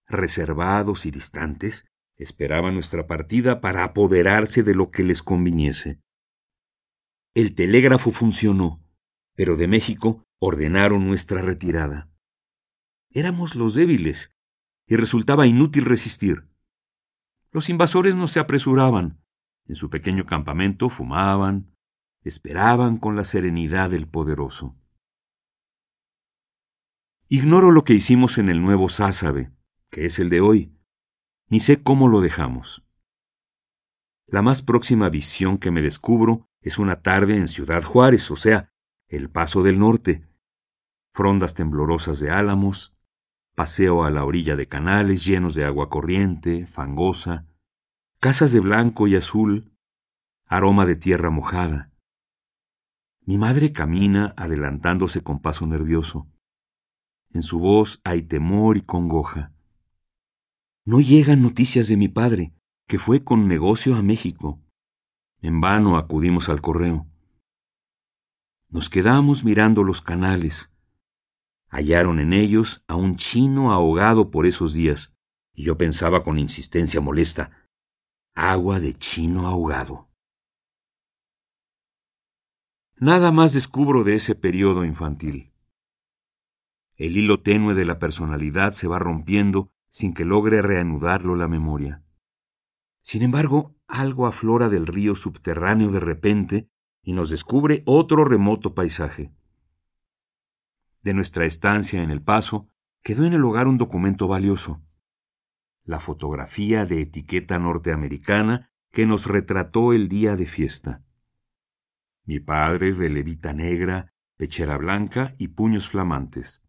reservados 0.09 1.05
y 1.05 1.11
distantes, 1.11 1.87
esperaban 2.17 2.73
nuestra 2.73 3.07
partida 3.07 3.61
para 3.61 3.83
apoderarse 3.83 4.63
de 4.63 4.75
lo 4.75 4.91
que 4.91 5.03
les 5.03 5.23
conviniese. 5.23 6.01
El 7.35 7.55
telégrafo 7.55 8.11
funcionó, 8.11 8.83
pero 9.35 9.55
de 9.55 9.67
México 9.67 10.25
ordenaron 10.39 11.07
nuestra 11.07 11.41
retirada. 11.41 12.09
Éramos 13.11 13.55
los 13.55 13.75
débiles, 13.75 14.35
y 14.89 14.97
resultaba 14.97 15.47
inútil 15.47 15.85
resistir. 15.85 16.49
Los 17.51 17.69
invasores 17.69 18.15
no 18.15 18.27
se 18.27 18.41
apresuraban. 18.41 19.23
En 19.65 19.75
su 19.75 19.89
pequeño 19.89 20.25
campamento 20.25 20.89
fumaban, 20.89 21.73
esperaban 22.23 22.97
con 22.97 23.15
la 23.15 23.23
serenidad 23.23 23.91
del 23.91 24.07
poderoso. 24.07 24.75
Ignoro 27.29 27.71
lo 27.71 27.85
que 27.85 27.93
hicimos 27.93 28.37
en 28.39 28.49
el 28.49 28.61
nuevo 28.61 28.89
Sázabe 28.89 29.53
que 29.89 30.05
es 30.05 30.19
el 30.19 30.29
de 30.29 30.41
hoy, 30.41 30.77
ni 31.47 31.59
sé 31.59 31.81
cómo 31.81 32.07
lo 32.07 32.21
dejamos. 32.21 32.85
La 34.27 34.41
más 34.41 34.61
próxima 34.61 35.09
visión 35.09 35.57
que 35.57 35.71
me 35.71 35.81
descubro 35.81 36.47
es 36.61 36.77
una 36.77 37.01
tarde 37.01 37.37
en 37.37 37.47
Ciudad 37.47 37.83
Juárez, 37.83 38.29
o 38.29 38.35
sea, 38.35 38.71
el 39.07 39.29
Paso 39.29 39.63
del 39.63 39.79
Norte, 39.79 40.27
frondas 41.13 41.55
temblorosas 41.55 42.19
de 42.19 42.29
álamos, 42.29 42.95
paseo 43.59 44.05
a 44.05 44.09
la 44.09 44.23
orilla 44.23 44.55
de 44.55 44.69
canales 44.69 45.25
llenos 45.25 45.53
de 45.53 45.65
agua 45.65 45.89
corriente, 45.89 46.65
fangosa, 46.65 47.45
casas 48.21 48.53
de 48.53 48.61
blanco 48.61 49.05
y 49.05 49.17
azul, 49.17 49.73
aroma 50.45 50.85
de 50.85 50.95
tierra 50.95 51.29
mojada. 51.29 51.91
Mi 53.25 53.37
madre 53.37 53.73
camina 53.73 54.33
adelantándose 54.37 55.23
con 55.23 55.41
paso 55.41 55.67
nervioso. 55.67 56.25
En 57.31 57.41
su 57.41 57.59
voz 57.59 57.99
hay 58.05 58.23
temor 58.23 58.77
y 58.77 58.81
congoja. 58.81 59.51
No 60.85 61.01
llegan 61.01 61.41
noticias 61.41 61.89
de 61.89 61.97
mi 61.97 62.07
padre, 62.07 62.53
que 62.87 62.97
fue 62.97 63.25
con 63.25 63.49
negocio 63.49 63.95
a 63.95 64.01
México. 64.01 64.61
En 65.41 65.59
vano 65.59 65.97
acudimos 65.97 66.47
al 66.47 66.61
correo. 66.61 67.07
Nos 68.69 68.89
quedamos 68.89 69.43
mirando 69.43 69.83
los 69.83 70.01
canales. 70.01 70.73
Hallaron 71.69 72.19
en 72.19 72.33
ellos 72.33 72.83
a 72.87 72.95
un 72.95 73.15
chino 73.15 73.71
ahogado 73.71 74.31
por 74.31 74.45
esos 74.45 74.73
días, 74.73 75.15
y 75.53 75.63
yo 75.63 75.77
pensaba 75.77 76.23
con 76.23 76.39
insistencia 76.39 76.99
molesta, 76.99 77.67
agua 78.33 78.79
de 78.79 78.97
chino 78.97 79.47
ahogado. 79.47 80.09
Nada 82.97 83.31
más 83.31 83.53
descubro 83.53 84.03
de 84.03 84.15
ese 84.15 84.35
periodo 84.35 84.83
infantil. 84.83 85.53
El 86.97 87.15
hilo 87.15 87.41
tenue 87.41 87.75
de 87.75 87.85
la 87.85 87.97
personalidad 87.97 88.73
se 88.73 88.87
va 88.87 88.99
rompiendo 88.99 89.71
sin 89.89 90.13
que 90.13 90.25
logre 90.25 90.61
reanudarlo 90.61 91.35
la 91.35 91.47
memoria. 91.47 92.03
Sin 93.01 93.21
embargo, 93.21 93.75
algo 93.87 94.27
aflora 94.27 94.69
del 94.69 94.85
río 94.85 95.15
subterráneo 95.15 95.89
de 95.89 95.99
repente 95.99 96.69
y 97.01 97.13
nos 97.13 97.29
descubre 97.29 97.83
otro 97.85 98.25
remoto 98.25 98.75
paisaje. 98.75 99.31
De 101.01 101.13
nuestra 101.13 101.45
estancia 101.45 102.03
en 102.03 102.11
el 102.11 102.21
paso, 102.21 102.67
quedó 103.01 103.25
en 103.25 103.33
el 103.33 103.43
hogar 103.43 103.67
un 103.67 103.77
documento 103.77 104.27
valioso, 104.27 104.83
la 105.83 105.99
fotografía 105.99 106.85
de 106.85 107.01
etiqueta 107.01 107.57
norteamericana 107.57 108.71
que 108.91 109.05
nos 109.05 109.27
retrató 109.27 109.93
el 109.93 110.09
día 110.09 110.35
de 110.35 110.45
fiesta. 110.45 111.03
Mi 112.25 112.39
padre 112.39 112.93
de 112.93 113.09
levita 113.09 113.53
negra, 113.53 114.13
pechera 114.35 114.77
blanca 114.77 115.35
y 115.37 115.49
puños 115.49 115.89
flamantes. 115.89 116.63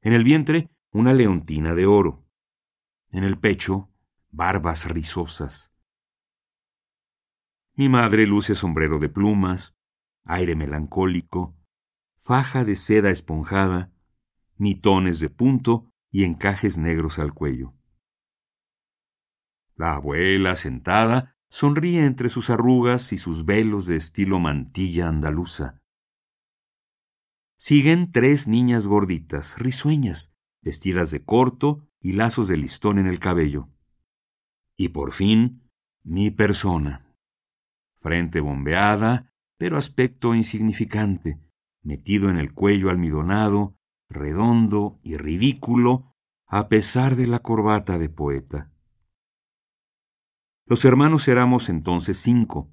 En 0.00 0.12
el 0.12 0.24
vientre 0.24 0.70
una 0.92 1.14
leontina 1.14 1.74
de 1.74 1.86
oro. 1.86 2.26
En 3.10 3.24
el 3.24 3.38
pecho, 3.38 3.90
barbas 4.30 4.88
rizosas. 4.90 5.74
Mi 7.74 7.88
madre 7.88 8.26
luce 8.26 8.54
sombrero 8.54 8.98
de 8.98 9.08
plumas, 9.08 9.78
aire 10.24 10.54
melancólico, 10.54 11.56
faja 12.22 12.64
de 12.64 12.76
seda 12.76 13.10
esponjada, 13.10 13.92
mitones 14.56 15.20
de 15.20 15.28
punto 15.28 15.92
y 16.10 16.24
encajes 16.24 16.78
negros 16.78 17.18
al 17.18 17.34
cuello. 17.34 17.74
La 19.74 19.94
abuela, 19.94 20.54
sentada, 20.54 21.36
sonríe 21.48 22.04
entre 22.04 22.28
sus 22.28 22.50
arrugas 22.50 23.12
y 23.12 23.18
sus 23.18 23.44
velos 23.44 23.86
de 23.86 23.96
estilo 23.96 24.38
mantilla 24.38 25.08
andaluza. 25.08 25.80
Siguen 27.58 28.12
tres 28.12 28.48
niñas 28.48 28.86
gorditas, 28.86 29.58
risueñas, 29.58 30.34
vestidas 30.62 31.10
de 31.10 31.24
corto 31.24 31.88
y 32.00 32.12
lazos 32.12 32.48
de 32.48 32.56
listón 32.56 32.98
en 32.98 33.06
el 33.06 33.18
cabello. 33.18 33.68
Y 34.76 34.88
por 34.88 35.12
fin, 35.12 35.68
mi 36.02 36.30
persona. 36.30 37.14
Frente 38.00 38.40
bombeada, 38.40 39.32
pero 39.58 39.76
aspecto 39.76 40.34
insignificante, 40.34 41.40
metido 41.82 42.30
en 42.30 42.38
el 42.38 42.52
cuello 42.52 42.90
almidonado, 42.90 43.76
redondo 44.08 44.98
y 45.02 45.16
ridículo, 45.16 46.14
a 46.46 46.68
pesar 46.68 47.16
de 47.16 47.26
la 47.26 47.40
corbata 47.40 47.98
de 47.98 48.08
poeta. 48.08 48.70
Los 50.66 50.84
hermanos 50.84 51.26
éramos 51.28 51.68
entonces 51.68 52.18
cinco. 52.18 52.70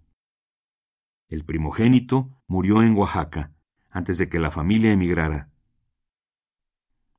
El 1.27 1.45
primogénito 1.45 2.29
murió 2.47 2.83
en 2.83 2.95
Oaxaca, 2.95 3.53
antes 3.89 4.17
de 4.17 4.29
que 4.29 4.39
la 4.39 4.51
familia 4.51 4.91
emigrara. 4.91 5.51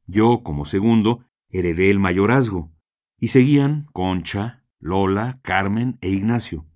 Yo, 0.07 0.43
como 0.43 0.65
segundo, 0.65 1.25
heredé 1.49 1.91
el 1.91 1.99
mayorazgo, 1.99 2.73
y 3.19 3.29
seguían 3.29 3.87
Concha, 3.93 4.65
Lola, 4.79 5.41
Carmen 5.43 5.99
e 6.01 6.09
Ignacio. 6.09 6.70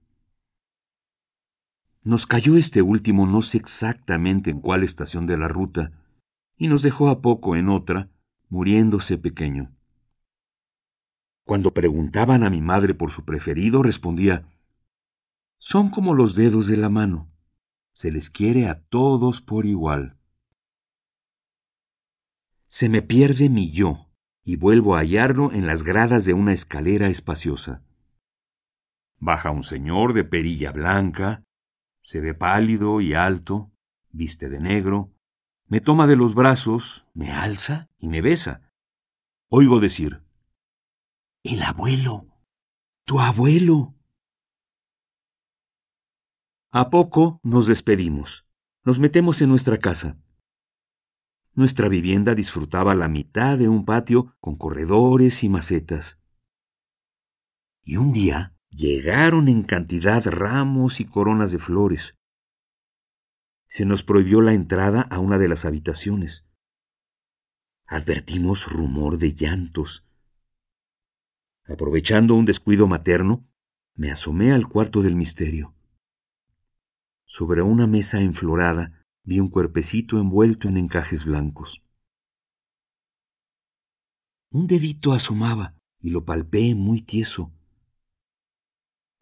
Nos 2.04 2.26
cayó 2.26 2.58
este 2.58 2.82
último 2.82 3.26
no 3.26 3.40
sé 3.40 3.56
exactamente 3.56 4.50
en 4.50 4.60
cuál 4.60 4.82
estación 4.82 5.26
de 5.26 5.38
la 5.38 5.48
ruta, 5.48 5.90
y 6.58 6.68
nos 6.68 6.82
dejó 6.82 7.08
a 7.08 7.22
poco 7.22 7.56
en 7.56 7.70
otra, 7.70 8.10
muriéndose 8.50 9.16
pequeño. 9.16 9.74
Cuando 11.46 11.72
preguntaban 11.72 12.44
a 12.44 12.50
mi 12.50 12.60
madre 12.60 12.94
por 12.94 13.10
su 13.10 13.24
preferido, 13.24 13.82
respondía 13.82 14.46
Son 15.58 15.88
como 15.88 16.12
los 16.14 16.34
dedos 16.34 16.66
de 16.66 16.76
la 16.76 16.90
mano. 16.90 17.30
Se 17.94 18.12
les 18.12 18.28
quiere 18.28 18.68
a 18.68 18.82
todos 18.82 19.40
por 19.40 19.64
igual. 19.64 20.18
Se 22.66 22.90
me 22.90 23.00
pierde 23.00 23.48
mi 23.48 23.70
yo 23.70 24.10
y 24.42 24.56
vuelvo 24.56 24.96
a 24.96 25.00
hallarlo 25.00 25.52
en 25.52 25.66
las 25.66 25.84
gradas 25.84 26.26
de 26.26 26.34
una 26.34 26.52
escalera 26.52 27.08
espaciosa. 27.08 27.82
Baja 29.18 29.50
un 29.50 29.62
señor 29.62 30.12
de 30.12 30.24
perilla 30.24 30.70
blanca, 30.70 31.44
se 32.04 32.20
ve 32.20 32.34
pálido 32.34 33.00
y 33.00 33.14
alto, 33.14 33.72
viste 34.10 34.50
de 34.50 34.60
negro, 34.60 35.14
me 35.66 35.80
toma 35.80 36.06
de 36.06 36.16
los 36.16 36.34
brazos, 36.34 37.06
me 37.14 37.32
alza 37.32 37.88
y 37.96 38.08
me 38.08 38.20
besa. 38.20 38.70
Oigo 39.48 39.80
decir, 39.80 40.22
El 41.42 41.62
abuelo, 41.62 42.26
tu 43.06 43.20
abuelo. 43.20 43.94
A 46.70 46.90
poco 46.90 47.40
nos 47.42 47.66
despedimos, 47.66 48.46
nos 48.84 49.00
metemos 49.00 49.40
en 49.40 49.48
nuestra 49.48 49.78
casa. 49.78 50.18
Nuestra 51.54 51.88
vivienda 51.88 52.34
disfrutaba 52.34 52.94
la 52.94 53.08
mitad 53.08 53.56
de 53.56 53.68
un 53.68 53.86
patio 53.86 54.36
con 54.40 54.56
corredores 54.56 55.42
y 55.42 55.48
macetas. 55.48 56.22
Y 57.82 57.96
un 57.96 58.12
día 58.12 58.53
llegaron 58.74 59.48
en 59.48 59.62
cantidad 59.62 60.24
ramos 60.26 61.00
y 61.00 61.04
coronas 61.04 61.52
de 61.52 61.58
flores. 61.58 62.18
Se 63.68 63.84
nos 63.84 64.02
prohibió 64.02 64.40
la 64.40 64.52
entrada 64.52 65.02
a 65.02 65.18
una 65.20 65.38
de 65.38 65.48
las 65.48 65.64
habitaciones. 65.64 66.48
Advertimos 67.86 68.70
rumor 68.70 69.18
de 69.18 69.34
llantos. 69.34 70.08
Aprovechando 71.66 72.34
un 72.34 72.44
descuido 72.44 72.86
materno, 72.86 73.48
me 73.94 74.10
asomé 74.10 74.52
al 74.52 74.68
cuarto 74.68 75.02
del 75.02 75.14
misterio. 75.14 75.74
Sobre 77.26 77.62
una 77.62 77.86
mesa 77.86 78.20
enflorada 78.20 79.04
vi 79.22 79.40
un 79.40 79.48
cuerpecito 79.48 80.18
envuelto 80.20 80.68
en 80.68 80.76
encajes 80.76 81.24
blancos. 81.24 81.82
Un 84.50 84.66
dedito 84.66 85.12
asomaba 85.12 85.76
y 86.00 86.10
lo 86.10 86.24
palpé 86.24 86.74
muy 86.74 87.02
tieso. 87.02 87.52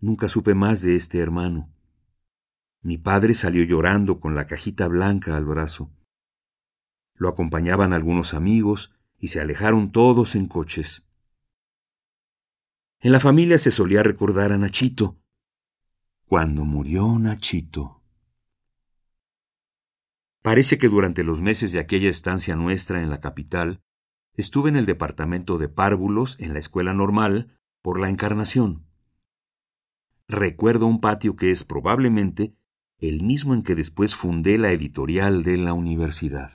Nunca 0.02 0.26
supe 0.26 0.56
más 0.56 0.82
de 0.82 0.96
este 0.96 1.20
hermano. 1.20 1.72
Mi 2.80 2.98
padre 2.98 3.34
salió 3.34 3.62
llorando 3.62 4.18
con 4.18 4.34
la 4.34 4.46
cajita 4.46 4.88
blanca 4.88 5.36
al 5.36 5.44
brazo. 5.44 5.92
Lo 7.14 7.28
acompañaban 7.28 7.92
algunos 7.92 8.34
amigos 8.34 8.96
y 9.16 9.28
se 9.28 9.40
alejaron 9.40 9.92
todos 9.92 10.34
en 10.34 10.46
coches. 10.46 11.06
En 12.98 13.12
la 13.12 13.20
familia 13.20 13.58
se 13.58 13.70
solía 13.70 14.02
recordar 14.02 14.50
a 14.50 14.58
Nachito. 14.58 15.20
Cuando 16.26 16.64
murió 16.64 17.16
Nachito. 17.20 18.02
Parece 20.42 20.78
que 20.78 20.88
durante 20.88 21.22
los 21.22 21.40
meses 21.40 21.70
de 21.70 21.78
aquella 21.78 22.10
estancia 22.10 22.56
nuestra 22.56 23.00
en 23.00 23.08
la 23.08 23.20
capital, 23.20 23.80
estuve 24.34 24.68
en 24.68 24.78
el 24.78 24.86
departamento 24.86 25.58
de 25.58 25.68
párvulos 25.68 26.40
en 26.40 26.54
la 26.54 26.58
escuela 26.58 26.92
normal 26.92 27.56
por 27.82 28.00
la 28.00 28.08
encarnación. 28.08 28.91
Recuerdo 30.32 30.86
un 30.86 31.02
patio 31.02 31.36
que 31.36 31.50
es 31.50 31.62
probablemente 31.62 32.54
el 32.98 33.22
mismo 33.22 33.52
en 33.52 33.62
que 33.62 33.74
después 33.74 34.16
fundé 34.16 34.56
la 34.56 34.72
editorial 34.72 35.42
de 35.42 35.58
la 35.58 35.74
universidad. 35.74 36.52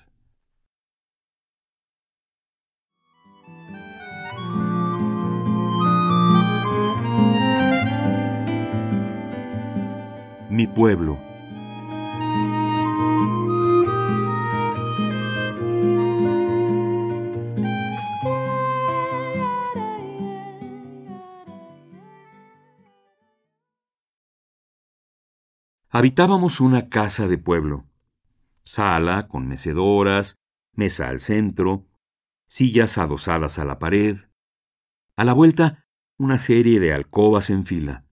Mi 10.49 10.65
pueblo 10.65 11.26
Habitábamos 25.97 26.61
una 26.61 26.89
casa 26.89 27.27
de 27.27 27.39
pueblo, 27.39 27.87
sala 28.63 29.27
con 29.27 29.47
mecedoras, 29.47 30.35
mesa 30.73 31.07
al 31.07 31.19
centro, 31.19 31.87
sillas 32.45 32.99
adosadas 32.99 33.57
a 33.57 33.65
la 33.65 33.79
pared, 33.79 34.15
a 35.15 35.23
la 35.23 35.33
vuelta 35.33 35.87
una 36.19 36.37
serie 36.37 36.79
de 36.79 36.93
alcobas 36.93 37.49
en 37.49 37.65
fila. 37.65 38.05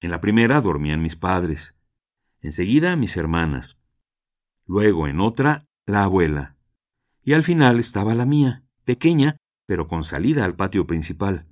En 0.00 0.10
la 0.10 0.20
primera 0.20 0.60
dormían 0.60 1.00
mis 1.00 1.14
padres, 1.14 1.78
enseguida 2.40 2.96
mis 2.96 3.16
hermanas, 3.16 3.78
luego 4.66 5.06
en 5.06 5.20
otra 5.20 5.68
la 5.86 6.02
abuela, 6.02 6.56
y 7.22 7.34
al 7.34 7.44
final 7.44 7.78
estaba 7.78 8.16
la 8.16 8.26
mía, 8.26 8.64
pequeña, 8.84 9.36
pero 9.64 9.86
con 9.86 10.02
salida 10.02 10.44
al 10.44 10.56
patio 10.56 10.88
principal. 10.88 11.46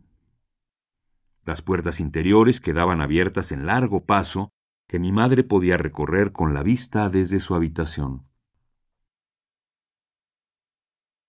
Las 1.44 1.62
puertas 1.62 2.00
interiores 2.00 2.61
quedaban 2.61 3.00
abiertas 3.00 3.53
en 3.53 3.66
largo 3.66 4.05
paso 4.05 4.50
que 4.90 4.98
mi 4.98 5.12
madre 5.12 5.44
podía 5.44 5.76
recorrer 5.76 6.33
con 6.33 6.53
la 6.53 6.64
vista 6.64 7.09
desde 7.09 7.38
su 7.38 7.55
habitación. 7.55 8.26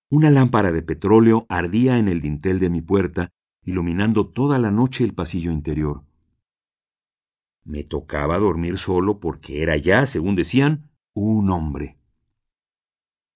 Una 0.10 0.32
lámpara 0.32 0.72
de 0.72 0.82
petróleo 0.82 1.46
ardía 1.48 2.00
en 2.00 2.08
el 2.08 2.22
dintel 2.22 2.60
de 2.60 2.72
mi 2.72 2.82
puerta, 2.82 3.30
iluminando 3.64 4.28
toda 4.28 4.58
la 4.58 4.72
noche 4.72 5.04
el 5.04 5.14
pasillo 5.14 5.52
interior. 5.52 6.04
Me 7.64 7.84
tocaba 7.84 8.40
dormir 8.40 8.80
solo 8.80 9.20
porque 9.20 9.62
era 9.62 9.78
ya, 9.78 10.08
según 10.08 10.34
decían, 10.34 10.90
un 11.14 11.52
hombre. 11.52 12.00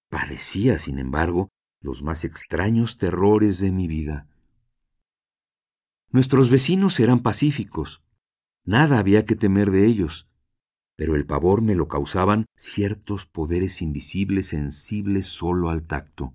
Padecía, 0.08 0.78
sin 0.78 0.98
embargo, 0.98 1.50
los 1.80 2.02
más 2.02 2.24
extraños 2.24 2.98
terrores 2.98 3.60
de 3.60 3.70
mi 3.70 3.86
vida. 3.86 4.26
Nuestros 6.10 6.50
vecinos 6.50 6.98
eran 6.98 7.20
pacíficos, 7.20 8.02
Nada 8.66 8.98
había 8.98 9.24
que 9.24 9.36
temer 9.36 9.70
de 9.70 9.86
ellos, 9.86 10.28
pero 10.96 11.14
el 11.14 11.24
pavor 11.24 11.62
me 11.62 11.76
lo 11.76 11.86
causaban 11.86 12.46
ciertos 12.56 13.24
poderes 13.24 13.80
invisibles 13.80 14.48
sensibles 14.48 15.28
solo 15.28 15.70
al 15.70 15.86
tacto. 15.86 16.34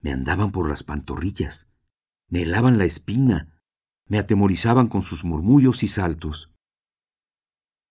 Me 0.00 0.12
andaban 0.12 0.52
por 0.52 0.68
las 0.68 0.84
pantorrillas, 0.84 1.74
me 2.28 2.42
helaban 2.42 2.78
la 2.78 2.84
espina, 2.84 3.60
me 4.06 4.18
atemorizaban 4.18 4.86
con 4.86 5.02
sus 5.02 5.24
murmullos 5.24 5.82
y 5.82 5.88
saltos. 5.88 6.54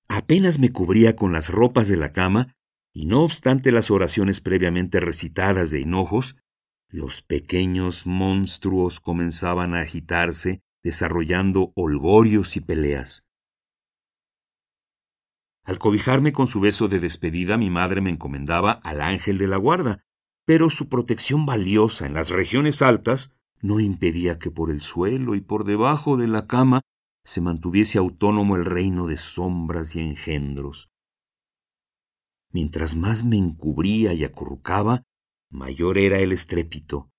Apenas 0.07 0.57
me 0.57 0.71
cubría 0.71 1.17
con 1.17 1.33
las 1.33 1.49
ropas 1.49 1.89
de 1.89 1.97
la 1.97 2.13
cama, 2.13 2.55
y 2.93 3.07
no 3.07 3.23
obstante 3.23 3.73
las 3.73 3.91
oraciones 3.91 4.39
previamente 4.39 5.01
recitadas 5.01 5.69
de 5.69 5.81
hinojos, 5.81 6.39
los 6.87 7.21
pequeños 7.21 8.07
monstruos 8.07 9.01
comenzaban 9.01 9.73
a 9.73 9.81
agitarse 9.81 10.61
desarrollando 10.85 11.73
holgorios 11.73 12.55
y 12.57 12.61
peleas. 12.61 13.27
Al 15.63 15.79
cobijarme 15.79 16.31
con 16.31 16.45
su 16.45 16.59
beso 16.59 16.87
de 16.87 16.99
despedida, 16.99 17.57
mi 17.57 17.71
madre 17.71 18.01
me 18.01 18.11
encomendaba 18.11 18.73
al 18.83 19.01
ángel 19.01 19.39
de 19.39 19.47
la 19.47 19.57
guarda, 19.57 20.05
pero 20.45 20.69
su 20.69 20.87
protección 20.87 21.47
valiosa 21.47 22.05
en 22.05 22.13
las 22.13 22.29
regiones 22.29 22.83
altas 22.83 23.35
no 23.61 23.79
impedía 23.79 24.37
que 24.37 24.51
por 24.51 24.69
el 24.69 24.81
suelo 24.81 25.33
y 25.33 25.41
por 25.41 25.65
debajo 25.65 26.17
de 26.17 26.27
la 26.27 26.45
cama 26.45 26.81
se 27.23 27.41
mantuviese 27.41 27.97
autónomo 27.97 28.55
el 28.55 28.65
reino 28.65 29.07
de 29.07 29.17
sombras 29.17 29.95
y 29.95 30.01
engendros. 30.01 30.91
Mientras 32.51 32.95
más 32.95 33.25
me 33.25 33.37
encubría 33.37 34.13
y 34.13 34.23
acurrucaba, 34.23 35.01
mayor 35.49 35.97
era 35.97 36.19
el 36.19 36.31
estrépito. 36.31 37.09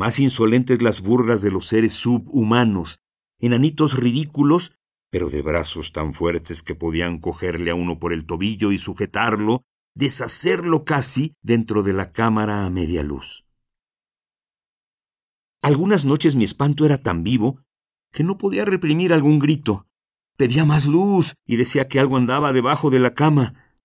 Más 0.00 0.18
insolentes 0.18 0.80
las 0.80 1.02
burlas 1.02 1.42
de 1.42 1.50
los 1.50 1.66
seres 1.66 1.92
subhumanos, 1.92 3.00
enanitos 3.38 3.98
ridículos, 3.98 4.74
pero 5.10 5.28
de 5.28 5.42
brazos 5.42 5.92
tan 5.92 6.14
fuertes 6.14 6.62
que 6.62 6.74
podían 6.74 7.18
cogerle 7.18 7.70
a 7.70 7.74
uno 7.74 7.98
por 7.98 8.14
el 8.14 8.24
tobillo 8.24 8.72
y 8.72 8.78
sujetarlo, 8.78 9.62
deshacerlo 9.94 10.86
casi 10.86 11.34
dentro 11.42 11.82
de 11.82 11.92
la 11.92 12.12
cámara 12.12 12.64
a 12.64 12.70
media 12.70 13.02
luz. 13.02 13.46
Algunas 15.60 16.06
noches 16.06 16.34
mi 16.34 16.44
espanto 16.44 16.86
era 16.86 17.02
tan 17.02 17.22
vivo 17.22 17.60
que 18.10 18.24
no 18.24 18.38
podía 18.38 18.64
reprimir 18.64 19.12
algún 19.12 19.38
grito. 19.38 19.86
Pedía 20.38 20.64
más 20.64 20.86
luz 20.86 21.34
y 21.44 21.56
decía 21.56 21.88
que 21.88 22.00
algo 22.00 22.16
andaba 22.16 22.54
debajo 22.54 22.88
de 22.88 23.00
la 23.00 23.12
cama. 23.12 23.76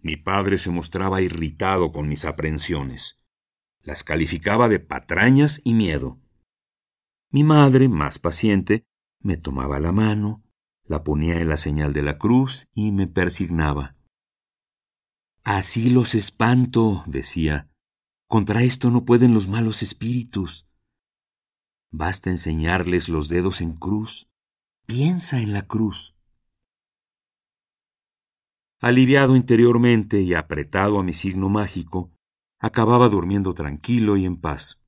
Mi 0.00 0.16
padre 0.16 0.56
se 0.56 0.70
mostraba 0.70 1.20
irritado 1.20 1.92
con 1.92 2.08
mis 2.08 2.24
aprensiones. 2.24 3.19
Las 3.82 4.04
calificaba 4.04 4.68
de 4.68 4.78
patrañas 4.78 5.60
y 5.64 5.74
miedo. 5.74 6.18
Mi 7.30 7.44
madre, 7.44 7.88
más 7.88 8.18
paciente, 8.18 8.84
me 9.20 9.36
tomaba 9.36 9.80
la 9.80 9.92
mano, 9.92 10.42
la 10.84 11.04
ponía 11.04 11.40
en 11.40 11.48
la 11.48 11.56
señal 11.56 11.92
de 11.92 12.02
la 12.02 12.18
cruz 12.18 12.68
y 12.74 12.92
me 12.92 13.06
persignaba. 13.06 13.96
Así 15.44 15.90
los 15.90 16.14
espanto, 16.14 17.02
decía. 17.06 17.70
Contra 18.26 18.62
esto 18.62 18.90
no 18.90 19.04
pueden 19.04 19.32
los 19.34 19.48
malos 19.48 19.82
espíritus. 19.82 20.68
Basta 21.90 22.30
enseñarles 22.30 23.08
los 23.08 23.28
dedos 23.28 23.60
en 23.60 23.74
cruz. 23.74 24.30
Piensa 24.86 25.40
en 25.40 25.52
la 25.52 25.62
cruz. 25.62 26.16
Aliviado 28.80 29.36
interiormente 29.36 30.20
y 30.20 30.34
apretado 30.34 30.98
a 30.98 31.02
mi 31.02 31.12
signo 31.12 31.48
mágico, 31.48 32.12
acababa 32.60 33.08
durmiendo 33.08 33.54
tranquilo 33.54 34.16
y 34.16 34.26
en 34.26 34.36
paz. 34.36 34.80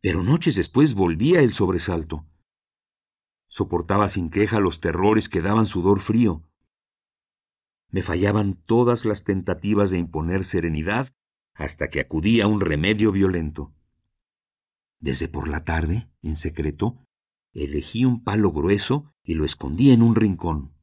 Pero 0.00 0.22
noches 0.22 0.56
después 0.56 0.94
volvía 0.94 1.40
el 1.40 1.52
sobresalto. 1.52 2.26
Soportaba 3.48 4.08
sin 4.08 4.30
queja 4.30 4.60
los 4.60 4.80
terrores 4.80 5.28
que 5.28 5.40
daban 5.40 5.66
sudor 5.66 6.00
frío. 6.00 6.44
Me 7.88 8.02
fallaban 8.02 8.54
todas 8.54 9.04
las 9.04 9.24
tentativas 9.24 9.90
de 9.90 9.98
imponer 9.98 10.44
serenidad 10.44 11.14
hasta 11.54 11.88
que 11.88 12.00
acudí 12.00 12.40
a 12.40 12.46
un 12.46 12.60
remedio 12.60 13.12
violento. 13.12 13.74
Desde 14.98 15.28
por 15.28 15.48
la 15.48 15.64
tarde, 15.64 16.10
en 16.22 16.36
secreto, 16.36 17.06
elegí 17.52 18.04
un 18.04 18.22
palo 18.22 18.52
grueso 18.52 19.12
y 19.22 19.34
lo 19.34 19.44
escondí 19.44 19.92
en 19.92 20.02
un 20.02 20.14
rincón. 20.14 20.74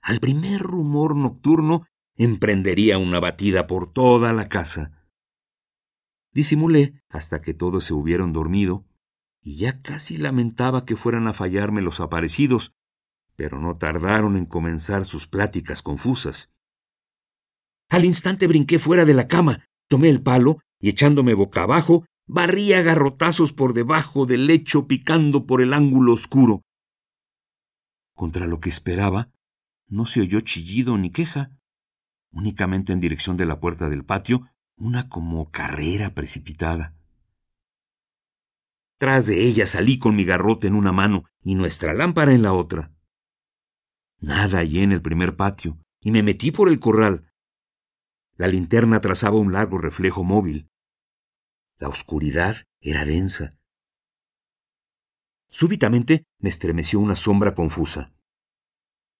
Al 0.00 0.20
primer 0.20 0.60
rumor 0.60 1.16
nocturno 1.16 1.86
emprendería 2.16 2.98
una 2.98 3.20
batida 3.20 3.66
por 3.66 3.92
toda 3.92 4.32
la 4.32 4.48
casa. 4.48 5.06
Disimulé 6.32 7.02
hasta 7.08 7.42
que 7.42 7.54
todos 7.54 7.84
se 7.84 7.94
hubieron 7.94 8.32
dormido, 8.32 8.86
y 9.42 9.56
ya 9.56 9.82
casi 9.82 10.16
lamentaba 10.16 10.84
que 10.84 10.96
fueran 10.96 11.26
a 11.26 11.32
fallarme 11.32 11.82
los 11.82 12.00
aparecidos, 12.00 12.74
pero 13.36 13.58
no 13.58 13.76
tardaron 13.76 14.36
en 14.36 14.46
comenzar 14.46 15.04
sus 15.04 15.26
pláticas 15.26 15.82
confusas. 15.82 16.54
Al 17.88 18.04
instante 18.04 18.46
brinqué 18.46 18.78
fuera 18.78 19.04
de 19.04 19.14
la 19.14 19.28
cama, 19.28 19.66
tomé 19.88 20.08
el 20.08 20.22
palo 20.22 20.58
y 20.80 20.88
echándome 20.88 21.34
boca 21.34 21.62
abajo, 21.62 22.06
barría 22.26 22.82
garrotazos 22.82 23.52
por 23.52 23.74
debajo 23.74 24.26
del 24.26 24.46
lecho 24.46 24.86
picando 24.86 25.46
por 25.46 25.60
el 25.60 25.74
ángulo 25.74 26.12
oscuro. 26.12 26.62
Contra 28.14 28.46
lo 28.46 28.60
que 28.60 28.68
esperaba, 28.68 29.30
no 29.88 30.06
se 30.06 30.20
oyó 30.20 30.40
chillido 30.40 30.96
ni 30.96 31.10
queja, 31.10 31.50
únicamente 32.32 32.92
en 32.92 33.00
dirección 33.00 33.36
de 33.36 33.46
la 33.46 33.60
puerta 33.60 33.88
del 33.88 34.04
patio, 34.04 34.48
una 34.76 35.08
como 35.08 35.50
carrera 35.50 36.14
precipitada. 36.14 36.94
Tras 38.98 39.26
de 39.26 39.44
ella 39.44 39.66
salí 39.66 39.98
con 39.98 40.16
mi 40.16 40.24
garrote 40.24 40.66
en 40.66 40.74
una 40.74 40.92
mano 40.92 41.24
y 41.42 41.54
nuestra 41.54 41.92
lámpara 41.94 42.32
en 42.32 42.42
la 42.42 42.52
otra. 42.52 42.92
Nada 44.20 44.58
hallé 44.58 44.84
en 44.84 44.92
el 44.92 45.02
primer 45.02 45.34
patio, 45.36 45.78
y 46.00 46.12
me 46.12 46.22
metí 46.22 46.52
por 46.52 46.68
el 46.68 46.78
corral. 46.78 47.32
La 48.36 48.46
linterna 48.48 49.00
trazaba 49.00 49.38
un 49.38 49.52
largo 49.52 49.78
reflejo 49.78 50.24
móvil. 50.24 50.68
La 51.78 51.88
oscuridad 51.88 52.56
era 52.80 53.04
densa. 53.04 53.58
Súbitamente 55.48 56.24
me 56.38 56.48
estremeció 56.48 57.00
una 57.00 57.16
sombra 57.16 57.54
confusa. 57.54 58.14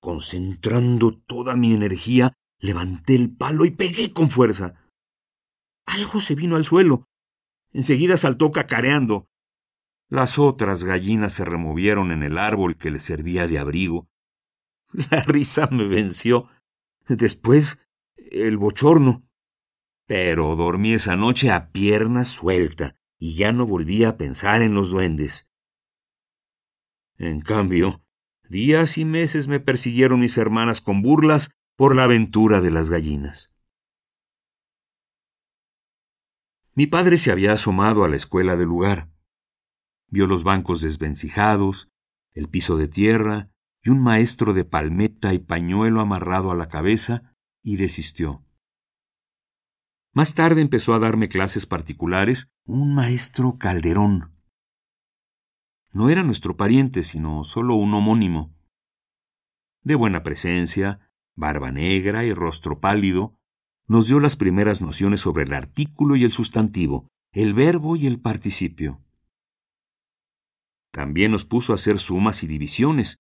Concentrando 0.01 1.19
toda 1.19 1.57
mi 1.57 1.75
energía, 1.75 2.35
levanté 2.63 3.17
el 3.17 3.35
palo 3.37 3.67
y 3.67 3.73
pegué 3.73 4.13
con 4.13 4.31
fuerza. 4.31 4.75
Algo 5.85 6.21
se 6.21 6.35
vino 6.35 6.57
al 6.57 6.65
suelo. 6.65 7.09
Enseguida 7.73 8.17
saltó 8.17 8.51
cacareando. 8.53 9.27
Las 10.09 10.39
otras 10.39 10.85
gallinas 10.85 11.35
se 11.35 11.45
removieron 11.45 12.13
en 12.13 12.23
el 12.23 12.39
árbol 12.39 12.77
que 12.77 12.91
le 12.91 13.01
servía 13.01 13.47
de 13.49 13.59
abrigo. 13.59 14.09
La 15.11 15.23
risa 15.25 15.69
me 15.71 15.87
venció. 15.87 16.49
Después, 17.09 17.79
el 18.17 18.57
bochorno. 18.59 19.27
Pero 20.07 20.55
dormí 20.55 20.95
esa 20.95 21.17
noche 21.17 21.51
a 21.51 21.71
pierna 21.73 22.25
suelta 22.25 22.97
y 23.19 23.35
ya 23.35 23.53
no 23.53 23.67
volví 23.67 24.05
a 24.05 24.17
pensar 24.17 24.63
en 24.63 24.75
los 24.75 24.91
duendes. 24.91 25.51
En 27.19 27.41
cambio, 27.41 28.03
días 28.49 28.99
y 28.99 29.05
meses 29.05 29.49
me 29.49 29.61
persiguieron 29.61 30.21
mis 30.21 30.37
hermanas 30.39 30.81
con 30.81 31.03
burlas 31.03 31.51
por 31.77 31.97
la 31.97 32.05
aventura 32.05 32.61
de 32.61 32.71
las 32.71 32.91
gallinas. 32.91 33.57
Mi 36.75 36.87
padre 36.87 37.19
se 37.19 37.31
había 37.31 37.53
asomado 37.53 38.05
a 38.05 38.09
la 38.09 38.17
escuela 38.17 38.57
del 38.57 38.69
lugar. 38.69 39.11
Vio 40.09 40.27
los 40.27 40.45
bancos 40.45 40.81
desvencijados, 40.81 41.91
el 42.33 42.49
piso 42.49 42.77
de 42.77 42.89
tierra 42.89 43.51
y 43.83 43.91
un 43.91 44.01
maestro 44.01 44.55
de 44.55 44.65
palmeta 44.65 45.35
y 45.35 45.39
pañuelo 45.39 46.01
amarrado 46.01 46.51
a 46.51 46.55
la 46.55 46.69
cabeza 46.69 47.35
y 47.63 47.77
desistió. 47.77 48.45
Más 50.15 50.35
tarde 50.35 50.61
empezó 50.61 50.95
a 50.95 50.99
darme 50.99 51.29
clases 51.29 51.67
particulares 51.67 52.51
un 52.65 52.95
maestro 52.95 53.57
Calderón. 53.59 54.37
No 55.93 56.11
era 56.11 56.23
nuestro 56.23 56.57
pariente, 56.57 57.03
sino 57.03 57.45
solo 57.45 57.75
un 57.75 57.93
homónimo. 57.95 58.55
De 59.83 59.95
buena 59.95 60.23
presencia, 60.23 61.12
barba 61.37 61.71
negra 61.71 62.25
y 62.25 62.33
rostro 62.33 62.81
pálido, 62.81 63.37
nos 63.87 64.09
dio 64.09 64.21
las 64.21 64.37
primeras 64.37 64.81
nociones 64.81 65.21
sobre 65.21 65.45
el 65.45 65.53
artículo 65.53 66.17
y 66.17 66.25
el 66.25 66.33
sustantivo, 66.33 67.09
el 67.33 67.55
verbo 67.55 67.97
y 67.97 68.07
el 68.07 68.21
participio. 68.21 69.01
También 70.93 71.33
nos 71.33 71.45
puso 71.45 71.73
a 71.73 71.77
hacer 71.77 71.99
sumas 71.99 72.43
y 72.43 72.47
divisiones, 72.47 73.19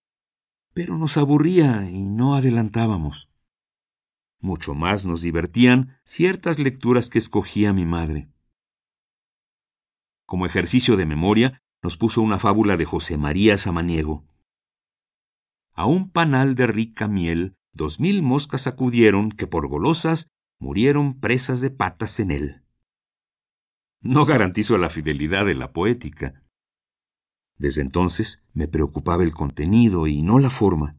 pero 0.75 0.99
nos 0.99 1.17
aburría 1.17 1.89
y 1.91 2.05
no 2.05 2.35
adelantábamos. 2.35 3.31
Mucho 4.41 4.75
más 4.75 5.07
nos 5.07 5.23
divertían 5.23 5.99
ciertas 6.05 6.59
lecturas 6.59 7.09
que 7.09 7.19
escogía 7.19 7.73
mi 7.73 7.87
madre. 7.87 8.29
Como 10.27 10.47
ejercicio 10.47 10.97
de 10.97 11.07
memoria, 11.07 11.63
nos 11.83 11.97
puso 11.97 12.23
una 12.23 12.39
fábula 12.39 12.77
de 12.77 12.85
José 12.85 13.17
María 13.17 13.57
Samaniego. 13.57 14.25
A 15.75 15.87
un 15.87 16.11
panal 16.11 16.55
de 16.55 16.67
rica 16.67 17.09
miel, 17.09 17.57
dos 17.73 18.01
mil 18.01 18.23
moscas 18.23 18.67
acudieron 18.67 19.31
que 19.31 19.47
por 19.47 19.69
golosas 19.69 20.29
murieron 20.59 21.19
presas 21.19 21.61
de 21.61 21.71
patas 21.71 22.21
en 22.21 22.31
él. 22.31 22.63
No 24.01 24.27
garantizo 24.27 24.79
la 24.79 24.91
fidelidad 24.91 25.47
de 25.47 25.55
la 25.55 25.73
poética. 25.73 26.43
Desde 27.57 27.83
entonces 27.83 28.45
me 28.53 28.69
preocupaba 28.69 29.23
el 29.23 29.33
contenido 29.33 30.07
y 30.07 30.23
no 30.23 30.39
la 30.39 30.51
forma. 30.51 30.97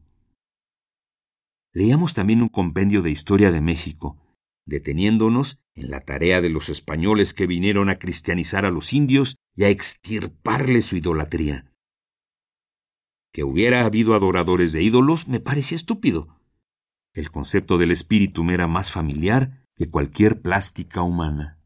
Leíamos 1.72 2.14
también 2.14 2.40
un 2.40 2.48
compendio 2.48 3.02
de 3.02 3.10
historia 3.10 3.50
de 3.50 3.60
México, 3.60 4.16
deteniéndonos 4.64 5.60
en 5.74 5.90
la 5.90 6.04
tarea 6.04 6.40
de 6.40 6.48
los 6.48 6.68
españoles 6.68 7.34
que 7.34 7.46
vinieron 7.46 7.90
a 7.90 7.98
cristianizar 7.98 8.64
a 8.64 8.70
los 8.70 8.92
indios 8.92 9.36
y 9.54 9.64
a 9.64 9.68
extirparles 9.70 10.86
su 10.86 10.96
idolatría. 10.96 11.70
Que 13.32 13.44
hubiera 13.44 13.84
habido 13.84 14.14
adoradores 14.14 14.72
de 14.72 14.82
ídolos 14.82 15.26
me 15.26 15.40
parecía 15.40 15.76
estúpido. 15.76 16.40
El 17.14 17.30
concepto 17.30 17.78
del 17.78 17.92
espíritu 17.92 18.42
me 18.42 18.54
era 18.54 18.66
más 18.66 18.90
familiar 18.90 19.62
que 19.76 19.88
cualquier 19.88 20.42
plástica 20.42 21.02
humana. 21.02 21.60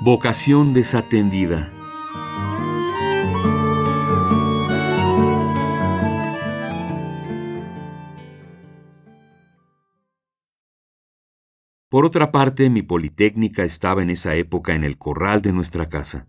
Vocación 0.00 0.72
desatendida. 0.72 1.70
Por 11.92 12.06
otra 12.06 12.32
parte, 12.32 12.70
mi 12.70 12.80
politécnica 12.80 13.64
estaba 13.64 14.02
en 14.02 14.08
esa 14.08 14.34
época 14.34 14.74
en 14.74 14.82
el 14.82 14.96
corral 14.96 15.42
de 15.42 15.52
nuestra 15.52 15.90
casa. 15.90 16.26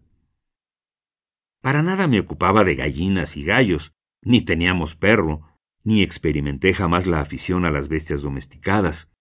Para 1.61 1.81
nada 1.81 2.09
me 2.09 2.19
ocupaba 2.19 2.65
de 2.65 2.75
gallinas 2.75 3.37
y 3.37 3.45
gallos, 3.45 3.93
ni 4.21 4.41
teníamos 4.41 4.95
perro, 4.95 5.47
ni 5.81 6.03
experimenté 6.03 6.73
jamás 6.73 7.07
la 7.07 7.21
afición 7.21 7.63
a 7.63 7.71
las 7.71 7.87
bestias 7.87 8.23
domesticadas. 8.23 9.13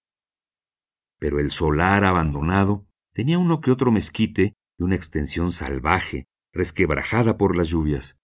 Pero 1.20 1.38
el 1.38 1.52
solar 1.52 2.04
abandonado 2.04 2.88
Tenía 3.12 3.38
uno 3.38 3.60
que 3.60 3.70
otro 3.70 3.92
mezquite 3.92 4.56
y 4.78 4.82
una 4.82 4.96
extensión 4.96 5.50
salvaje, 5.50 6.28
resquebrajada 6.52 7.36
por 7.36 7.56
las 7.56 7.68
lluvias. 7.68 8.18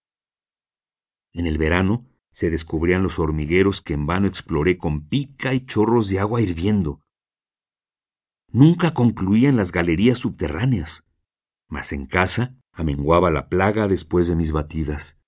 En 1.34 1.46
el 1.46 1.58
verano 1.58 2.06
se 2.32 2.48
descubrían 2.48 3.02
los 3.02 3.18
hormigueros 3.18 3.82
que 3.82 3.92
en 3.92 4.06
vano 4.06 4.26
exploré 4.26 4.78
con 4.78 5.06
pica 5.06 5.52
y 5.52 5.66
chorros 5.66 6.08
de 6.08 6.20
agua 6.20 6.40
hirviendo. 6.40 7.02
Nunca 8.50 8.94
concluían 8.94 9.56
las 9.56 9.72
galerías 9.72 10.18
subterráneas, 10.18 11.04
mas 11.68 11.92
en 11.92 12.06
casa 12.06 12.56
amenguaba 12.72 13.30
la 13.30 13.48
plaga 13.48 13.88
después 13.88 14.26
de 14.28 14.36
mis 14.36 14.52
batidas. 14.52 15.22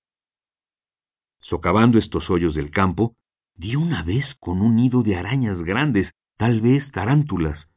Socavando 1.38 1.98
estos 1.98 2.30
hoyos 2.30 2.54
del 2.54 2.70
campo, 2.70 3.14
di 3.54 3.76
una 3.76 4.02
vez 4.02 4.35
con 4.35 4.62
un 4.62 4.76
nido 4.76 5.02
de 5.02 5.16
arañas 5.16 5.62
grandes, 5.62 6.12
tal 6.38 6.62
vez 6.62 6.92
tarántulas. 6.92 7.74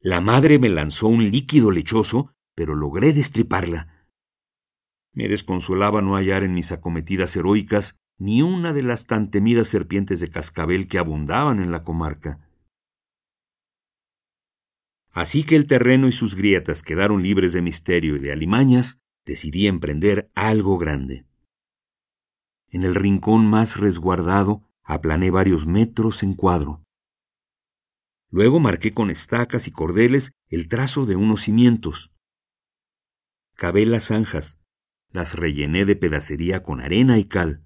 La 0.00 0.20
madre 0.22 0.58
me 0.58 0.70
lanzó 0.70 1.08
un 1.08 1.30
líquido 1.30 1.70
lechoso, 1.70 2.32
pero 2.54 2.74
logré 2.74 3.12
destriparla. 3.12 4.06
Me 5.12 5.28
desconsolaba 5.28 6.00
no 6.00 6.14
hallar 6.14 6.44
en 6.44 6.54
mis 6.54 6.72
acometidas 6.72 7.36
heroicas 7.36 7.98
ni 8.18 8.40
una 8.40 8.72
de 8.72 8.82
las 8.82 9.06
tan 9.06 9.30
temidas 9.30 9.68
serpientes 9.68 10.20
de 10.20 10.30
cascabel 10.30 10.88
que 10.88 10.98
abundaban 10.98 11.62
en 11.62 11.72
la 11.72 11.84
comarca. 11.84 12.47
Así 15.18 15.42
que 15.42 15.56
el 15.56 15.66
terreno 15.66 16.06
y 16.06 16.12
sus 16.12 16.36
grietas 16.36 16.84
quedaron 16.84 17.24
libres 17.24 17.52
de 17.52 17.60
misterio 17.60 18.14
y 18.14 18.20
de 18.20 18.30
alimañas, 18.30 19.02
decidí 19.26 19.66
emprender 19.66 20.30
algo 20.36 20.78
grande. 20.78 21.26
En 22.68 22.84
el 22.84 22.94
rincón 22.94 23.44
más 23.44 23.80
resguardado 23.80 24.62
aplané 24.84 25.32
varios 25.32 25.66
metros 25.66 26.22
en 26.22 26.34
cuadro. 26.34 26.84
Luego 28.30 28.60
marqué 28.60 28.94
con 28.94 29.10
estacas 29.10 29.66
y 29.66 29.72
cordeles 29.72 30.30
el 30.50 30.68
trazo 30.68 31.04
de 31.04 31.16
unos 31.16 31.40
cimientos. 31.40 32.14
Cavé 33.54 33.86
las 33.86 34.04
zanjas, 34.04 34.62
las 35.10 35.34
rellené 35.34 35.84
de 35.84 35.96
pedacería 35.96 36.62
con 36.62 36.80
arena 36.80 37.18
y 37.18 37.24
cal. 37.24 37.64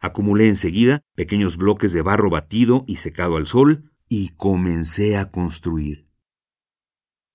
Acumulé 0.00 0.48
enseguida 0.48 1.02
pequeños 1.14 1.56
bloques 1.56 1.92
de 1.92 2.02
barro 2.02 2.28
batido 2.28 2.84
y 2.88 2.96
secado 2.96 3.36
al 3.36 3.46
sol 3.46 3.92
y 4.08 4.28
comencé 4.30 5.16
a 5.16 5.30
construir. 5.30 6.08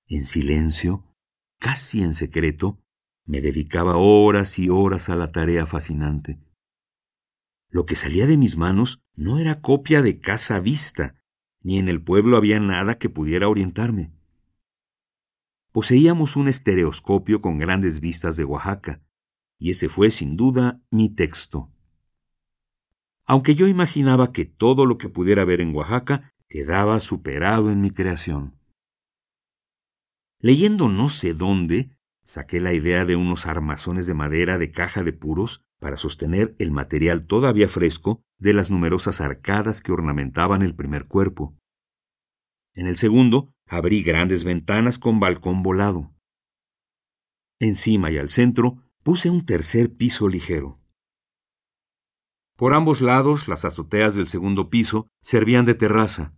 En 0.08 0.26
silencio, 0.26 1.06
casi 1.60 2.02
en 2.02 2.14
secreto, 2.14 2.82
me 3.26 3.42
dedicaba 3.42 3.98
horas 3.98 4.58
y 4.60 4.70
horas 4.70 5.10
a 5.10 5.16
la 5.16 5.32
tarea 5.32 5.66
fascinante. 5.66 6.40
Lo 7.70 7.86
que 7.86 7.96
salía 7.96 8.28
de 8.28 8.38
mis 8.38 8.58
manos 8.58 9.02
no 9.16 9.40
era 9.40 9.62
copia 9.62 10.02
de 10.02 10.20
casa 10.20 10.60
vista, 10.60 11.16
ni 11.62 11.78
en 11.78 11.88
el 11.88 12.02
pueblo 12.04 12.38
había 12.38 12.60
nada 12.60 12.98
que 12.98 13.10
pudiera 13.10 13.48
orientarme. 13.48 14.14
Poseíamos 15.72 16.36
un 16.36 16.50
estereoscopio 16.50 17.40
con 17.40 17.58
grandes 17.58 18.02
vistas 18.02 18.36
de 18.36 18.44
Oaxaca, 18.44 19.02
y 19.58 19.70
ese 19.70 19.88
fue 19.88 20.10
sin 20.10 20.36
duda 20.36 20.82
mi 20.90 21.10
texto. 21.14 21.72
Aunque 23.26 23.56
yo 23.56 23.68
imaginaba 23.68 24.34
que 24.34 24.44
todo 24.44 24.86
lo 24.86 24.98
que 24.98 25.08
pudiera 25.08 25.46
ver 25.46 25.62
en 25.62 25.74
Oaxaca 25.74 26.31
quedaba 26.52 27.00
superado 27.00 27.72
en 27.72 27.80
mi 27.80 27.92
creación. 27.92 28.60
Leyendo 30.42 30.90
no 30.90 31.08
sé 31.08 31.34
dónde, 31.34 31.96
saqué 32.26 32.60
la 32.60 32.74
idea 32.74 33.06
de 33.06 33.16
unos 33.16 33.46
armazones 33.48 34.06
de 34.06 34.16
madera 34.16 34.58
de 34.58 34.70
caja 34.70 35.02
de 35.02 35.14
puros 35.14 35.64
para 35.80 35.96
sostener 35.96 36.54
el 36.60 36.72
material 36.72 37.26
todavía 37.26 37.70
fresco 37.70 38.22
de 38.38 38.52
las 38.52 38.70
numerosas 38.70 39.22
arcadas 39.22 39.80
que 39.80 39.94
ornamentaban 39.94 40.62
el 40.62 40.76
primer 40.76 41.08
cuerpo. 41.08 41.56
En 42.74 42.86
el 42.86 42.98
segundo, 42.98 43.54
abrí 43.66 44.04
grandes 44.04 44.44
ventanas 44.44 45.00
con 45.00 45.22
balcón 45.22 45.64
volado. 45.64 46.14
Encima 47.60 48.12
y 48.12 48.18
al 48.18 48.30
centro 48.30 48.84
puse 49.04 49.30
un 49.30 49.46
tercer 49.46 49.96
piso 49.96 50.28
ligero. 50.28 50.82
Por 52.58 52.74
ambos 52.74 53.00
lados, 53.00 53.48
las 53.48 53.64
azoteas 53.64 54.16
del 54.16 54.28
segundo 54.28 54.70
piso 54.70 55.08
servían 55.22 55.66
de 55.66 55.76
terraza. 55.76 56.34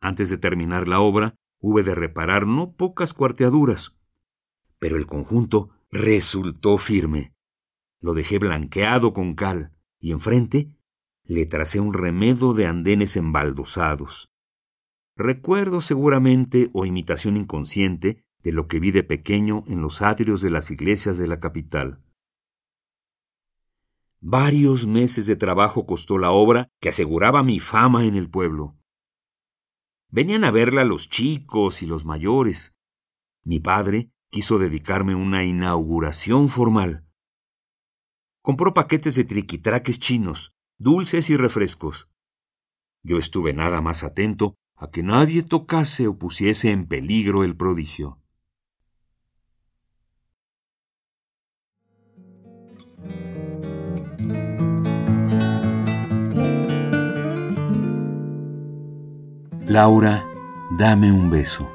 Antes 0.00 0.30
de 0.30 0.38
terminar 0.38 0.88
la 0.88 1.00
obra, 1.00 1.34
hube 1.60 1.82
de 1.82 1.94
reparar 1.94 2.46
no 2.46 2.72
pocas 2.72 3.14
cuarteaduras, 3.14 3.98
pero 4.78 4.96
el 4.96 5.06
conjunto 5.06 5.70
resultó 5.90 6.78
firme. 6.78 7.34
Lo 8.00 8.14
dejé 8.14 8.38
blanqueado 8.38 9.12
con 9.12 9.34
cal 9.34 9.72
y 9.98 10.12
enfrente 10.12 10.72
le 11.24 11.44
tracé 11.44 11.78
un 11.78 11.92
remedo 11.92 12.54
de 12.54 12.66
andenes 12.66 13.16
embaldosados. 13.16 14.32
Recuerdo 15.14 15.82
seguramente 15.82 16.70
o 16.72 16.86
imitación 16.86 17.36
inconsciente 17.36 18.24
de 18.42 18.52
lo 18.52 18.66
que 18.66 18.80
vi 18.80 18.92
de 18.92 19.02
pequeño 19.02 19.62
en 19.66 19.82
los 19.82 20.00
atrios 20.00 20.40
de 20.40 20.50
las 20.50 20.70
iglesias 20.70 21.18
de 21.18 21.26
la 21.26 21.38
capital. 21.38 22.02
Varios 24.20 24.86
meses 24.86 25.26
de 25.26 25.36
trabajo 25.36 25.84
costó 25.84 26.16
la 26.16 26.30
obra 26.30 26.70
que 26.80 26.88
aseguraba 26.88 27.42
mi 27.42 27.60
fama 27.60 28.06
en 28.06 28.14
el 28.14 28.30
pueblo. 28.30 28.77
Venían 30.10 30.44
a 30.44 30.50
verla 30.50 30.84
los 30.84 31.10
chicos 31.10 31.82
y 31.82 31.86
los 31.86 32.04
mayores. 32.04 32.76
Mi 33.44 33.60
padre 33.60 34.10
quiso 34.30 34.58
dedicarme 34.58 35.14
una 35.14 35.44
inauguración 35.44 36.48
formal. 36.48 37.06
Compró 38.42 38.72
paquetes 38.72 39.14
de 39.16 39.24
triquitraques 39.24 40.00
chinos, 40.00 40.54
dulces 40.78 41.28
y 41.28 41.36
refrescos. 41.36 42.10
Yo 43.02 43.18
estuve 43.18 43.52
nada 43.52 43.80
más 43.80 44.02
atento 44.02 44.54
a 44.76 44.90
que 44.90 45.02
nadie 45.02 45.42
tocase 45.42 46.08
o 46.08 46.18
pusiese 46.18 46.70
en 46.70 46.86
peligro 46.86 47.44
el 47.44 47.56
prodigio. 47.56 48.22
Laura, 59.68 60.26
dame 60.70 61.12
un 61.12 61.28
beso. 61.28 61.70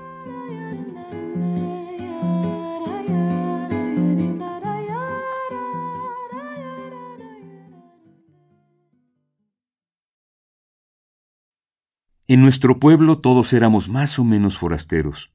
En 12.28 12.42
nuestro 12.42 12.80
pueblo 12.80 13.20
todos 13.20 13.54
éramos 13.54 13.90
más 13.90 14.18
o 14.18 14.24
menos 14.24 14.58
forasteros. 14.58 15.32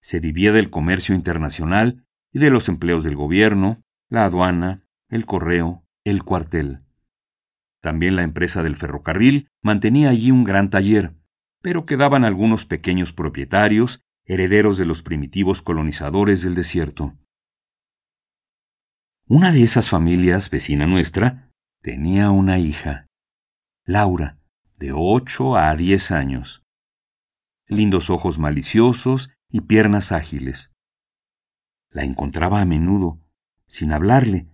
Se 0.00 0.20
vivía 0.20 0.52
del 0.52 0.70
comercio 0.70 1.14
internacional 1.14 2.06
y 2.32 2.38
de 2.38 2.48
los 2.48 2.70
empleos 2.70 3.04
del 3.04 3.16
gobierno, 3.16 3.82
la 4.08 4.24
aduana, 4.24 4.88
el 5.10 5.26
correo, 5.26 5.84
el 6.04 6.24
cuartel. 6.24 6.84
También 7.80 8.16
la 8.16 8.22
empresa 8.22 8.62
del 8.62 8.76
ferrocarril 8.76 9.50
mantenía 9.62 10.08
allí 10.08 10.30
un 10.30 10.44
gran 10.44 10.70
taller, 10.70 11.17
pero 11.62 11.86
quedaban 11.86 12.24
algunos 12.24 12.64
pequeños 12.64 13.12
propietarios, 13.12 14.00
herederos 14.24 14.78
de 14.78 14.86
los 14.86 15.02
primitivos 15.02 15.62
colonizadores 15.62 16.42
del 16.42 16.54
desierto. 16.54 17.16
Una 19.26 19.52
de 19.52 19.62
esas 19.62 19.90
familias, 19.90 20.50
vecina 20.50 20.86
nuestra, 20.86 21.50
tenía 21.82 22.30
una 22.30 22.58
hija, 22.58 23.06
Laura, 23.84 24.38
de 24.76 24.92
ocho 24.92 25.56
a 25.56 25.74
diez 25.74 26.10
años. 26.10 26.62
Lindos 27.66 28.10
ojos 28.10 28.38
maliciosos 28.38 29.30
y 29.50 29.62
piernas 29.62 30.12
ágiles. 30.12 30.72
La 31.90 32.04
encontraba 32.04 32.60
a 32.60 32.66
menudo, 32.66 33.18
sin 33.66 33.92
hablarle, 33.92 34.46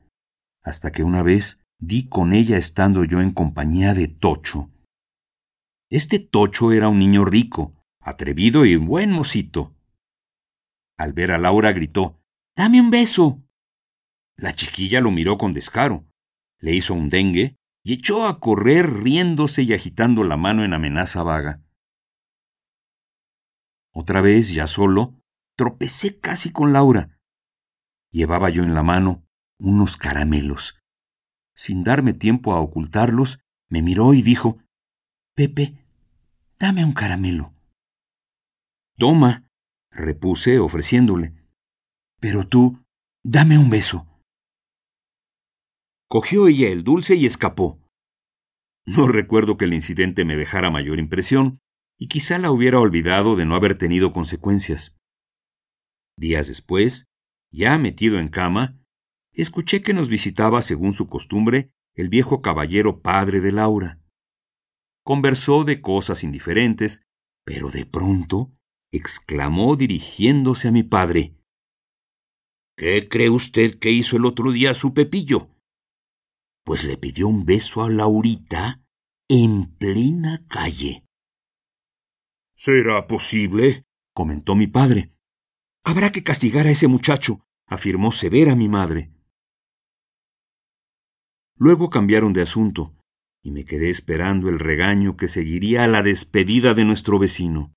hasta 0.63 0.93
que 0.93 1.03
una 1.03 1.23
vez 1.23 1.65
di 1.81 2.09
con 2.09 2.33
ella 2.33 2.57
estando 2.57 3.05
yo 3.05 3.21
en 3.21 3.33
compañía 3.33 3.93
de 3.93 4.09
Tocho. 4.09 4.71
Este 5.95 6.19
Tocho 6.19 6.73
era 6.73 6.89
un 6.89 6.99
niño 6.99 7.25
rico, 7.25 7.73
atrevido 8.01 8.65
y 8.65 8.75
buen 8.75 9.13
mocito. 9.13 9.77
Al 10.99 11.13
ver 11.13 11.31
a 11.31 11.39
Laura 11.39 11.71
gritó 11.71 12.21
Dame 12.57 12.81
un 12.81 12.91
beso. 12.91 13.45
La 14.37 14.57
chiquilla 14.57 15.01
lo 15.01 15.13
miró 15.13 15.39
con 15.39 15.53
descaro, 15.53 16.05
le 16.59 16.75
hizo 16.75 16.95
un 16.95 17.11
dengue 17.11 17.61
y 17.85 17.93
echó 17.93 18.27
a 18.27 18.41
correr 18.41 18.93
riéndose 18.93 19.63
y 19.63 19.73
agitando 19.73 20.25
la 20.25 20.37
mano 20.37 20.65
en 20.65 20.75
amenaza 20.75 21.23
vaga. 21.23 21.63
Otra 23.93 24.21
vez, 24.21 24.53
ya 24.53 24.67
solo, 24.67 25.23
tropecé 25.57 26.19
casi 26.19 26.51
con 26.51 26.73
Laura. 26.73 27.21
Llevaba 28.11 28.51
yo 28.51 28.65
en 28.65 28.75
la 28.75 28.83
mano 28.83 29.29
unos 29.61 29.97
caramelos. 29.97 30.77
Sin 31.55 31.85
darme 31.85 32.15
tiempo 32.15 32.53
a 32.53 32.59
ocultarlos, 32.59 33.45
me 33.69 33.81
miró 33.81 34.13
y 34.13 34.23
dijo, 34.23 34.59
Pepe, 35.37 35.84
dame 36.59 36.85
un 36.85 36.93
caramelo. 36.93 37.53
Toma, 38.97 39.49
repuse 39.91 40.59
ofreciéndole. 40.59 41.35
Pero 42.21 42.47
tú, 42.47 42.85
dame 43.23 43.59
un 43.59 43.71
beso. 43.71 44.07
Cogió 46.09 46.47
ella 46.47 46.69
el 46.69 46.85
dulce 46.85 47.17
y 47.17 47.27
escapó. 47.27 47.81
No 48.87 49.09
recuerdo 49.09 49.57
que 49.57 49.65
el 49.65 49.75
incidente 49.75 50.25
me 50.25 50.37
dejara 50.37 50.71
mayor 50.71 50.99
impresión, 50.99 51.59
y 51.99 52.09
quizá 52.09 52.39
la 52.39 52.51
hubiera 52.51 52.79
olvidado 52.79 53.35
de 53.37 53.47
no 53.47 53.55
haber 53.57 53.79
tenido 53.79 54.13
consecuencias. 54.13 54.97
Días 56.17 56.49
después, 56.49 57.07
ya 57.51 57.79
metido 57.79 58.19
en 58.19 58.29
cama, 58.29 58.79
escuché 59.33 59.83
que 59.83 59.95
nos 59.95 60.09
visitaba, 60.09 60.63
según 60.63 60.93
su 60.93 61.09
costumbre, 61.09 61.71
el 61.95 62.09
viejo 62.09 62.43
caballero 62.43 63.01
padre 63.01 63.41
de 63.41 63.53
Laura. 63.53 64.01
Conversó 65.05 65.65
de 65.65 65.83
cosas 65.83 66.25
indiferentes, 66.25 67.03
pero 67.45 67.71
de 67.71 67.85
pronto 67.85 68.53
exclamó 68.91 69.77
dirigiéndose 69.77 70.69
a 70.69 70.73
mi 70.73 70.83
padre. 70.83 71.37
¿Qué 72.77 73.09
cree 73.09 73.29
usted 73.29 73.79
que 73.79 73.91
hizo 73.91 74.17
el 74.17 74.25
otro 74.25 74.51
día 74.51 74.73
su 74.73 74.95
Pepillo? 74.95 75.51
Pues 76.65 76.85
le 76.85 76.97
pidió 76.97 77.29
un 77.29 77.45
beso 77.45 77.85
a 77.85 77.91
Laurita 77.91 78.83
en 79.29 79.77
plena 79.77 80.47
calle. 80.49 81.05
¿Será 82.57 83.07
posible? 83.07 83.85
comentó 84.15 84.55
mi 84.55 84.69
padre. 84.69 85.13
Habrá 85.85 86.13
que 86.13 86.23
castigar 86.23 86.67
a 86.67 86.71
ese 86.71 86.89
muchacho, 86.89 87.45
afirmó 87.67 88.11
severa 88.11 88.57
mi 88.57 88.69
madre. 88.69 89.13
Luego 91.57 91.91
cambiaron 91.91 92.33
de 92.33 92.43
asunto, 92.43 92.97
y 93.45 93.51
me 93.51 93.67
quedé 93.67 93.91
esperando 93.91 94.49
el 94.49 94.59
regaño 94.59 95.19
que 95.19 95.29
seguiría 95.29 95.85
a 95.85 95.87
la 95.87 96.03
despedida 96.03 96.73
de 96.73 96.87
nuestro 96.87 97.19
vecino. 97.19 97.75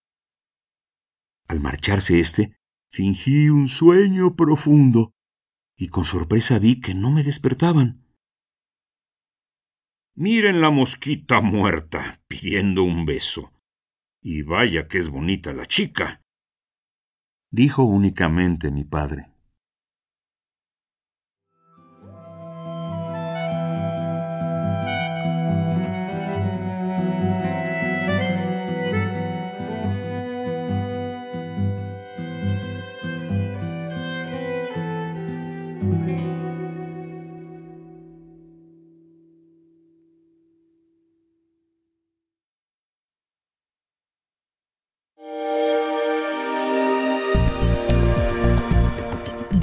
Al 1.45 1.59
marcharse 1.59 2.21
éste, 2.21 2.57
fingí 2.89 3.49
un 3.49 3.67
sueño 3.67 4.37
profundo, 4.37 5.11
y 5.77 5.89
con 5.89 6.05
sorpresa 6.05 6.57
vi 6.57 6.79
que 6.79 6.95
no 6.95 7.11
me 7.11 7.21
despertaban. 7.21 8.07
Miren 10.15 10.61
la 10.61 10.71
mosquita 10.71 11.41
muerta 11.41 12.21
pidiendo 12.27 12.83
un 12.83 13.05
beso. 13.05 13.51
Y 14.23 14.41
vaya 14.43 14.87
que 14.87 14.97
es 14.97 15.09
bonita 15.09 15.53
la 15.53 15.65
chica. 15.65 16.21
Dijo 17.51 17.83
únicamente 17.83 18.71
mi 18.71 18.83
padre. 18.83 19.36